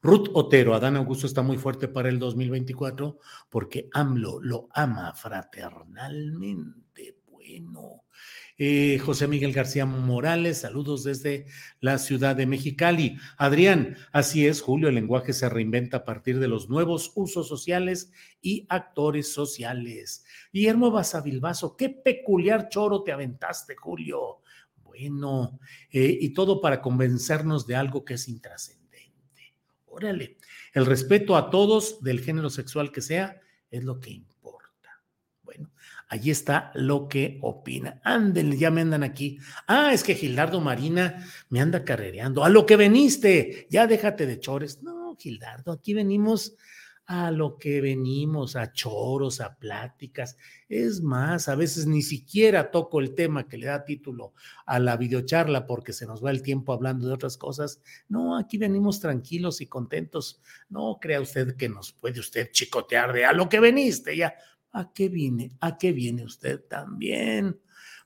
Ruth 0.01 0.29
Otero, 0.35 0.75
Adán 0.75 0.97
Augusto 0.97 1.27
está 1.27 1.42
muy 1.42 1.59
fuerte 1.59 1.88
para 1.88 2.09
el 2.09 2.21
2024 2.21 3.18
porque 3.49 3.88
AMLO 3.92 4.38
lo 4.40 4.68
ama 4.73 5.12
fraternalmente. 5.12 7.18
Bueno, 7.27 8.05
eh, 8.59 8.99
José 8.99 9.29
Miguel 9.29 9.53
García 9.53 9.87
Morales, 9.87 10.59
saludos 10.59 11.05
desde 11.05 11.47
la 11.81 11.97
ciudad 11.99 12.35
de 12.35 12.47
Mexicali. 12.47 13.16
Adrián, 13.37 13.97
así 14.11 14.49
es, 14.49 14.61
Julio, 14.61 14.88
el 14.88 14.97
lenguaje 14.97 15.33
se 15.33 15.49
reinventa 15.49 15.99
a 15.99 16.05
partir 16.05 16.40
de 16.40 16.49
los 16.49 16.68
nuevos 16.68 17.12
usos 17.14 17.47
sociales 17.47 18.11
y 18.42 18.66
actores 18.68 19.33
sociales. 19.33 20.25
Guillermo 20.53 20.90
Basavilbaso, 20.90 21.77
qué 21.77 21.88
peculiar 21.88 22.68
choro 22.68 23.05
te 23.05 23.12
aventaste, 23.12 23.77
Julio. 23.77 24.40
Bueno, 24.83 25.61
eh, 25.92 26.18
y 26.21 26.31
todo 26.31 26.61
para 26.61 26.83
convencernos 26.83 27.64
de 27.64 27.77
algo 27.77 28.05
que 28.05 28.14
es 28.14 28.29
intrascendente. 28.29 29.55
Órale, 29.87 30.37
el 30.75 30.85
respeto 30.85 31.37
a 31.37 31.51
todos 31.51 32.03
del 32.03 32.21
género 32.21 32.51
sexual 32.51 32.90
que 32.90 33.03
sea 33.03 33.40
es 33.71 33.85
lo 33.85 34.01
que 34.01 34.11
Allí 36.09 36.31
está 36.31 36.73
lo 36.75 37.07
que 37.07 37.38
opina. 37.42 38.01
Ándele, 38.03 38.57
ya 38.57 38.71
me 38.71 38.81
andan 38.81 39.03
aquí. 39.03 39.38
Ah, 39.66 39.92
es 39.92 40.03
que 40.03 40.14
Gildardo 40.14 40.61
Marina 40.61 41.27
me 41.51 41.61
anda 41.61 41.85
carrereando. 41.85 42.44
A 42.44 42.49
lo 42.49 42.64
que 42.64 42.77
veniste, 42.77 43.66
ya 43.71 43.87
déjate 43.87 44.27
de 44.27 44.40
chores. 44.40 44.83
No, 44.83 45.16
Gildardo, 45.16 45.73
aquí 45.73 45.92
venimos 45.92 46.57
a 47.09 47.31
lo 47.31 47.59
que 47.59 47.81
venimos, 47.81 48.55
a 48.55 48.71
choros, 48.71 49.40
a 49.40 49.57
pláticas. 49.57 50.37
Es 50.68 51.01
más, 51.01 51.49
a 51.49 51.55
veces 51.55 51.87
ni 51.87 52.03
siquiera 52.03 52.71
toco 52.71 53.01
el 53.01 53.14
tema 53.14 53.49
que 53.49 53.57
le 53.57 53.66
da 53.66 53.85
título 53.85 54.35
a 54.66 54.79
la 54.79 54.97
videocharla 54.99 55.66
porque 55.66 55.94
se 55.94 56.07
nos 56.07 56.23
va 56.23 56.31
el 56.31 56.42
tiempo 56.42 56.75
hablando 56.75 57.07
de 57.07 57.14
otras 57.14 57.38
cosas. 57.38 57.81
No, 58.11 58.37
aquí 58.37 58.59
venimos 58.59 59.01
tranquilos 59.01 59.62
y 59.62 59.66
contentos. 59.66 60.42
No 60.68 60.99
crea 61.01 61.23
usted 61.23 61.57
que 61.57 61.71
nos 61.71 61.92
puede 61.92 62.21
usted 62.21 62.51
chicotear 62.51 63.14
de 63.14 63.25
a 63.25 63.33
lo 63.33 63.49
que 63.49 63.61
veniste 63.61 64.14
ya. 64.14 64.35
¿A 64.78 64.92
qué 64.92 65.08
viene? 65.08 65.50
¿A 65.58 65.76
qué 65.76 65.90
viene 65.90 66.22
usted 66.22 66.60
también? 66.68 67.58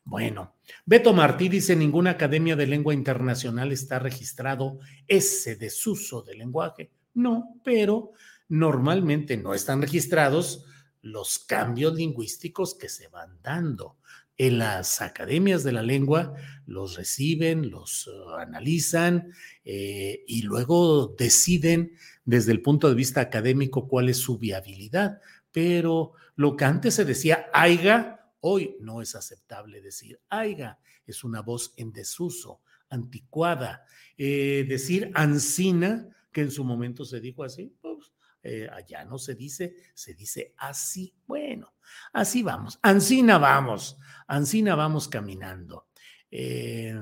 Bueno, 0.04 0.56
Beto 0.86 1.12
Martí 1.12 1.50
dice, 1.50 1.76
ninguna 1.76 2.12
academia 2.12 2.56
de 2.56 2.66
lengua 2.66 2.94
internacional 2.94 3.72
está 3.72 3.98
registrado 3.98 4.78
ese 5.06 5.56
desuso 5.56 6.22
del 6.22 6.38
lenguaje. 6.38 6.90
No, 7.12 7.60
pero 7.62 8.12
normalmente 8.48 9.36
no 9.36 9.52
están 9.52 9.82
registrados 9.82 10.64
los 11.02 11.40
cambios 11.40 11.94
lingüísticos 11.94 12.74
que 12.74 12.88
se 12.88 13.08
van 13.08 13.38
dando. 13.42 13.98
En 14.38 14.56
las 14.56 15.02
academias 15.02 15.64
de 15.64 15.72
la 15.72 15.82
lengua 15.82 16.32
los 16.64 16.96
reciben, 16.96 17.70
los 17.70 18.06
uh, 18.06 18.30
analizan 18.38 19.30
eh, 19.62 20.24
y 20.26 20.40
luego 20.40 21.14
deciden 21.18 21.98
desde 22.24 22.52
el 22.52 22.62
punto 22.62 22.88
de 22.88 22.94
vista 22.94 23.20
académico 23.20 23.86
cuál 23.88 24.08
es 24.08 24.16
su 24.16 24.38
viabilidad. 24.38 25.20
Pero 25.52 26.14
lo 26.34 26.56
que 26.56 26.64
antes 26.64 26.94
se 26.94 27.04
decía 27.04 27.46
aiga, 27.52 28.32
hoy 28.40 28.76
no 28.80 29.02
es 29.02 29.14
aceptable 29.14 29.80
decir 29.80 30.20
aiga, 30.28 30.78
es 31.06 31.24
una 31.24 31.42
voz 31.42 31.74
en 31.76 31.92
desuso, 31.92 32.62
anticuada. 32.88 33.84
Eh, 34.16 34.66
decir 34.68 35.10
ansina, 35.14 36.08
que 36.32 36.42
en 36.42 36.50
su 36.50 36.64
momento 36.64 37.04
se 37.04 37.20
dijo 37.20 37.44
así, 37.44 37.76
pues 37.80 38.12
eh, 38.42 38.68
allá 38.72 39.04
no 39.04 39.18
se 39.18 39.34
dice, 39.34 39.76
se 39.94 40.14
dice 40.14 40.54
así. 40.56 41.14
Bueno, 41.26 41.74
así 42.12 42.42
vamos, 42.42 42.78
ansina 42.82 43.38
vamos, 43.38 43.98
ansina 44.26 44.74
vamos 44.74 45.08
caminando. 45.08 45.88
Eh, 46.30 46.98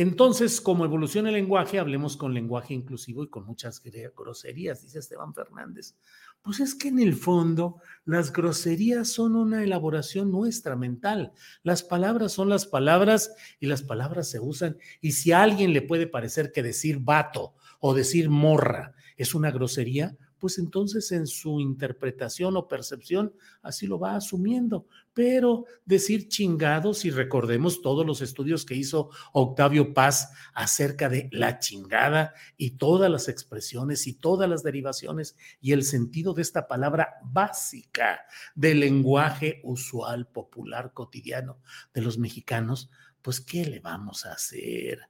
entonces, 0.00 0.62
como 0.62 0.86
evoluciona 0.86 1.28
el 1.28 1.34
lenguaje, 1.34 1.78
hablemos 1.78 2.16
con 2.16 2.32
lenguaje 2.32 2.72
inclusivo 2.72 3.22
y 3.22 3.28
con 3.28 3.44
muchas 3.44 3.82
groserías, 4.16 4.80
dice 4.80 4.98
Esteban 4.98 5.34
Fernández. 5.34 5.94
Pues 6.40 6.60
es 6.60 6.74
que 6.74 6.88
en 6.88 7.00
el 7.00 7.14
fondo 7.14 7.82
las 8.06 8.32
groserías 8.32 9.10
son 9.10 9.36
una 9.36 9.62
elaboración 9.62 10.30
nuestra 10.30 10.74
mental. 10.74 11.32
Las 11.62 11.82
palabras 11.82 12.32
son 12.32 12.48
las 12.48 12.64
palabras 12.64 13.34
y 13.58 13.66
las 13.66 13.82
palabras 13.82 14.30
se 14.30 14.40
usan. 14.40 14.78
Y 15.02 15.12
si 15.12 15.32
a 15.32 15.42
alguien 15.42 15.74
le 15.74 15.82
puede 15.82 16.06
parecer 16.06 16.50
que 16.50 16.62
decir 16.62 17.00
vato 17.00 17.52
o 17.78 17.92
decir 17.92 18.30
morra 18.30 18.94
es 19.18 19.34
una 19.34 19.50
grosería, 19.50 20.16
pues 20.40 20.58
entonces 20.58 21.12
en 21.12 21.26
su 21.26 21.60
interpretación 21.60 22.56
o 22.56 22.66
percepción 22.66 23.34
así 23.62 23.86
lo 23.86 23.98
va 23.98 24.16
asumiendo. 24.16 24.86
Pero 25.12 25.66
decir 25.84 26.28
chingados, 26.28 27.04
y 27.04 27.10
recordemos 27.10 27.82
todos 27.82 28.06
los 28.06 28.22
estudios 28.22 28.64
que 28.64 28.74
hizo 28.74 29.10
Octavio 29.32 29.92
Paz 29.92 30.32
acerca 30.54 31.08
de 31.08 31.28
la 31.30 31.58
chingada 31.58 32.32
y 32.56 32.72
todas 32.72 33.10
las 33.10 33.28
expresiones 33.28 34.06
y 34.06 34.14
todas 34.14 34.48
las 34.48 34.62
derivaciones 34.62 35.36
y 35.60 35.72
el 35.72 35.84
sentido 35.84 36.32
de 36.32 36.42
esta 36.42 36.66
palabra 36.66 37.16
básica 37.22 38.22
del 38.54 38.80
lenguaje 38.80 39.60
usual, 39.62 40.26
popular, 40.26 40.92
cotidiano 40.94 41.60
de 41.92 42.00
los 42.00 42.18
mexicanos, 42.18 42.90
pues 43.20 43.40
¿qué 43.40 43.66
le 43.66 43.80
vamos 43.80 44.24
a 44.24 44.32
hacer? 44.32 45.00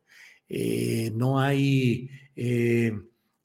Eh, 0.49 1.13
no 1.15 1.39
hay... 1.39 2.11
Eh, 2.35 2.93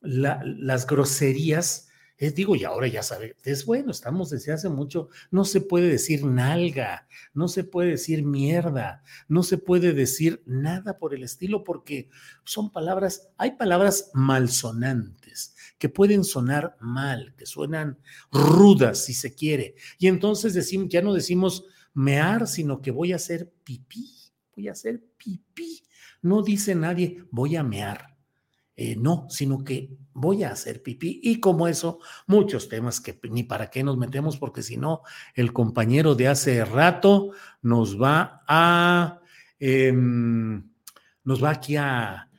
las 0.06 0.88
groserías 0.88 1.90
Es, 2.18 2.34
digo, 2.34 2.56
y 2.56 2.64
ahora 2.64 2.88
ya 2.88 3.04
sabe, 3.04 3.36
es 3.44 3.66
bueno, 3.66 3.92
estamos 3.92 4.30
desde 4.30 4.54
hace 4.54 4.70
mucho, 4.70 5.10
no 5.32 5.44
se 5.44 5.60
puede 5.60 5.90
decir 5.90 6.24
nalga, 6.24 7.08
no 7.34 7.50
se 7.50 7.66
puede 7.66 7.90
decir 7.90 8.24
mierda, 8.24 9.04
no 9.28 9.44
se 9.44 9.58
puede 9.58 9.92
decir 9.92 10.42
nada 10.46 10.98
por 10.98 11.14
el 11.14 11.24
estilo, 11.24 11.66
porque 11.66 12.10
son 12.46 12.72
palabras, 12.72 13.30
hay 13.38 13.58
palabras 13.58 14.12
malsonantes 14.14 15.56
que 15.78 15.90
pueden 15.90 16.24
sonar 16.24 16.78
mal, 16.80 17.36
que 17.36 17.46
suenan 17.46 18.00
rudas 18.32 19.04
si 19.04 19.14
se 19.14 19.36
quiere. 19.36 19.76
Y 20.00 20.08
entonces 20.08 20.54
decimos, 20.54 20.88
ya 20.90 21.02
no 21.02 21.14
decimos 21.14 21.66
mear, 21.94 22.48
sino 22.48 22.82
que 22.82 22.92
voy 22.92 23.12
a 23.12 23.18
hacer 23.18 23.52
pipí, 23.66 24.10
voy 24.56 24.70
a 24.70 24.72
hacer 24.72 25.04
pipí. 25.18 25.84
No 26.22 26.44
dice 26.44 26.76
nadie, 26.76 27.26
voy 27.30 27.58
a 27.58 27.64
mear 27.64 28.15
eh, 28.78 28.98
no, 28.98 29.28
sino 29.30 29.64
que 29.64 29.90
voy 30.14 30.44
a 30.44 30.52
hacer 30.52 30.84
pipí. 30.84 31.22
Y 31.24 31.40
como 31.40 31.68
eso, 31.68 32.00
muchos 32.28 32.68
temas 32.68 33.00
que 33.00 33.18
ni 33.30 33.44
para 33.44 33.70
qué 33.70 33.84
nos 33.84 33.98
metemos, 33.98 34.38
porque 34.38 34.64
si 34.64 34.76
no, 34.76 35.02
el 35.34 35.54
compañero 35.54 36.14
de 36.16 36.28
hace 36.28 36.66
rato 36.66 37.32
nos 37.62 38.02
va 38.02 38.44
a, 38.48 39.22
em, 39.60 40.70
nos 41.24 41.44
va 41.44 41.52
aquí 41.52 41.78
a, 41.78 42.30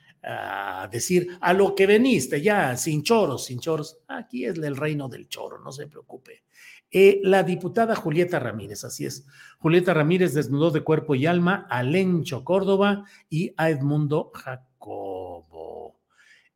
decir 0.91 1.39
a 1.41 1.53
lo 1.53 1.73
que 1.77 1.87
veniste, 1.87 2.43
ya, 2.43 2.77
sin 2.77 3.05
choros, 3.05 3.45
sin 3.45 3.61
choros. 3.61 3.99
Aquí 4.09 4.45
es 4.45 4.59
el 4.59 4.77
reino 4.77 5.09
del 5.09 5.29
choro, 5.29 5.61
no 5.61 5.71
se 5.71 5.87
preocupe. 5.87 6.43
Eh, 6.91 7.21
la 7.23 7.45
diputada 7.45 7.95
Julieta 7.95 8.41
Ramírez, 8.41 8.83
así 8.83 9.07
es. 9.07 9.25
Julieta 9.59 9.95
Ramírez 9.95 10.35
desnudó 10.35 10.73
de 10.73 10.83
cuerpo 10.83 11.15
y 11.15 11.27
alma 11.27 11.67
a 11.71 11.85
Lencho 11.85 12.43
Córdoba 12.43 13.05
y 13.31 13.55
a 13.57 13.71
Edmundo 13.71 14.33
Jacobo. 14.35 15.46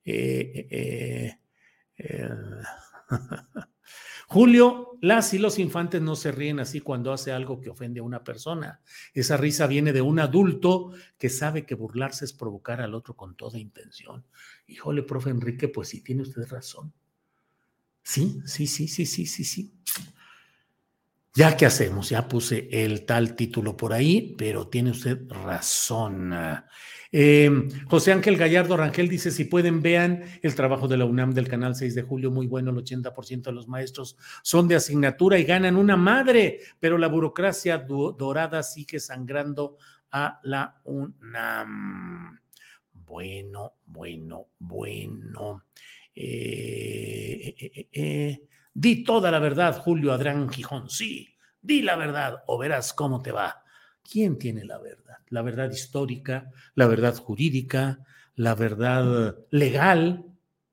Eh, 0.04 0.66
eh, 0.70 1.38
eh, 1.96 2.30
Julio, 4.28 4.96
las 5.00 5.34
y 5.34 5.38
los 5.38 5.58
infantes 5.58 6.00
no 6.00 6.14
se 6.14 6.30
ríen 6.30 6.60
así 6.60 6.80
cuando 6.80 7.12
hace 7.12 7.32
algo 7.32 7.60
que 7.60 7.70
ofende 7.70 7.98
a 7.98 8.04
una 8.04 8.22
persona. 8.22 8.80
Esa 9.12 9.36
risa 9.36 9.66
viene 9.66 9.92
de 9.92 10.02
un 10.02 10.20
adulto 10.20 10.92
que 11.18 11.28
sabe 11.28 11.66
que 11.66 11.74
burlarse 11.74 12.24
es 12.24 12.32
provocar 12.32 12.80
al 12.80 12.94
otro 12.94 13.16
con 13.16 13.34
toda 13.34 13.58
intención. 13.58 14.24
Híjole, 14.68 15.02
profe 15.02 15.30
Enrique, 15.30 15.66
pues 15.66 15.88
sí, 15.88 16.00
tiene 16.02 16.22
usted 16.22 16.46
razón. 16.48 16.92
Sí, 18.02 18.40
sí, 18.46 18.68
sí, 18.68 18.86
sí, 18.86 19.04
sí, 19.04 19.26
sí, 19.26 19.44
sí. 19.44 19.74
Ya 21.40 21.56
que 21.56 21.64
hacemos, 21.64 22.10
ya 22.10 22.28
puse 22.28 22.68
el 22.70 23.06
tal 23.06 23.34
título 23.34 23.74
por 23.74 23.94
ahí, 23.94 24.34
pero 24.36 24.68
tiene 24.68 24.90
usted 24.90 25.26
razón. 25.30 26.34
Em, 27.10 27.70
José 27.86 28.12
Ángel 28.12 28.36
Gallardo 28.36 28.76
Rangel 28.76 29.08
dice, 29.08 29.30
si 29.30 29.44
pueden, 29.44 29.80
vean 29.80 30.22
el 30.42 30.54
trabajo 30.54 30.86
de 30.86 30.98
la 30.98 31.06
UNAM 31.06 31.32
del 31.32 31.48
canal 31.48 31.74
6 31.74 31.94
de 31.94 32.02
julio, 32.02 32.30
muy 32.30 32.46
bueno, 32.46 32.72
el 32.72 32.76
80% 32.76 33.44
de 33.44 33.52
los 33.52 33.68
maestros 33.68 34.18
son 34.42 34.68
de 34.68 34.74
asignatura 34.76 35.38
y 35.38 35.44
ganan 35.44 35.76
una 35.76 35.96
madre, 35.96 36.60
pero 36.78 36.98
la 36.98 37.08
burocracia 37.08 37.78
dorada 37.78 38.62
sigue 38.62 39.00
sangrando 39.00 39.78
a 40.10 40.40
la 40.42 40.78
UNAM. 40.84 42.38
Bueno, 42.92 43.76
bueno, 43.86 44.48
bueno. 44.58 45.64
Eh, 46.14 47.54
eh, 47.58 47.88
eh, 47.92 48.42
di 48.72 49.04
toda 49.04 49.30
la 49.30 49.38
verdad, 49.38 49.78
Julio 49.78 50.12
Adrián 50.12 50.48
Gijón, 50.48 50.88
sí, 50.88 51.36
di 51.60 51.82
la 51.82 51.96
verdad 51.96 52.42
o 52.46 52.58
verás 52.58 52.92
cómo 52.92 53.22
te 53.22 53.32
va. 53.32 53.62
¿Quién 54.02 54.38
tiene 54.38 54.64
la 54.64 54.78
verdad? 54.78 55.18
La 55.28 55.42
verdad 55.42 55.70
histórica, 55.70 56.50
la 56.74 56.86
verdad 56.86 57.14
jurídica, 57.16 58.00
la 58.34 58.54
verdad 58.54 59.36
legal. 59.50 60.24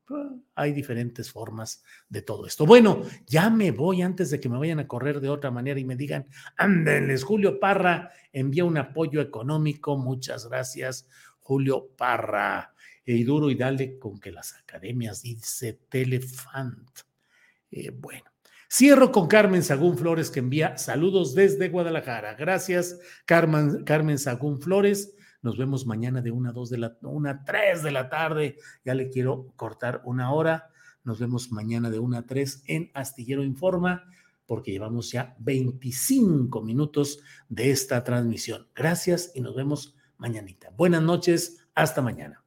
Ah, 0.09 0.31
hay 0.55 0.71
diferentes 0.71 1.31
formas 1.31 1.83
de 2.09 2.21
todo 2.21 2.47
esto. 2.47 2.65
Bueno, 2.65 3.03
ya 3.27 3.49
me 3.49 3.71
voy 3.71 4.01
antes 4.01 4.31
de 4.31 4.39
que 4.39 4.49
me 4.49 4.57
vayan 4.57 4.79
a 4.79 4.87
correr 4.87 5.19
de 5.19 5.29
otra 5.29 5.51
manera 5.51 5.79
y 5.79 5.85
me 5.85 5.95
digan, 5.95 6.27
ándenles, 6.55 7.23
Julio 7.23 7.59
Parra 7.59 8.11
envía 8.31 8.65
un 8.65 8.77
apoyo 8.77 9.21
económico. 9.21 9.97
Muchas 9.97 10.47
gracias, 10.47 11.07
Julio 11.39 11.89
Parra. 11.95 12.73
Y 13.05 13.23
duro 13.23 13.49
y 13.49 13.55
dale 13.55 13.99
con 13.99 14.19
que 14.19 14.31
las 14.31 14.53
academias, 14.55 15.21
dice 15.21 15.79
Telefant. 15.89 17.06
Eh, 17.71 17.91
bueno, 17.91 18.23
Cierro 18.69 19.13
con 19.13 19.27
Carmen 19.27 19.63
Sagún 19.63 19.97
Flores 19.97 20.29
que 20.29 20.39
envía 20.39 20.77
saludos 20.77 21.33
desde 21.33 21.69
Guadalajara. 21.69 22.35
Gracias, 22.35 22.99
Carmen, 23.25 23.83
Carmen 23.85 24.19
Sagún 24.19 24.61
Flores. 24.61 25.15
Nos 25.41 25.57
vemos 25.57 25.85
mañana 25.85 26.21
de 26.21 26.31
una 26.31 26.49
a 26.49 26.53
dos 26.53 26.69
de 26.69 26.77
la 26.77 26.97
una 27.01 27.45
tres 27.45 27.81
de 27.81 27.91
la 27.91 28.09
tarde. 28.09 28.57
Ya 28.83 28.93
le 28.93 29.09
quiero 29.09 29.53
cortar 29.55 30.01
una 30.03 30.33
hora. 30.33 30.69
Nos 31.05 31.19
vemos 31.19 31.51
mañana 31.51 31.89
de 31.89 31.99
una 31.99 32.19
a 32.19 32.25
tres 32.25 32.63
en 32.67 32.91
Astillero 32.93 33.43
Informa, 33.43 34.03
porque 34.45 34.71
llevamos 34.71 35.11
ya 35.11 35.35
25 35.39 36.61
minutos 36.61 37.19
de 37.47 37.71
esta 37.71 38.03
transmisión. 38.03 38.67
Gracias 38.75 39.31
y 39.33 39.39
nos 39.39 39.55
vemos 39.55 39.95
mañanita. 40.17 40.71
Buenas 40.75 41.01
noches, 41.01 41.65
hasta 41.73 42.01
mañana. 42.01 42.46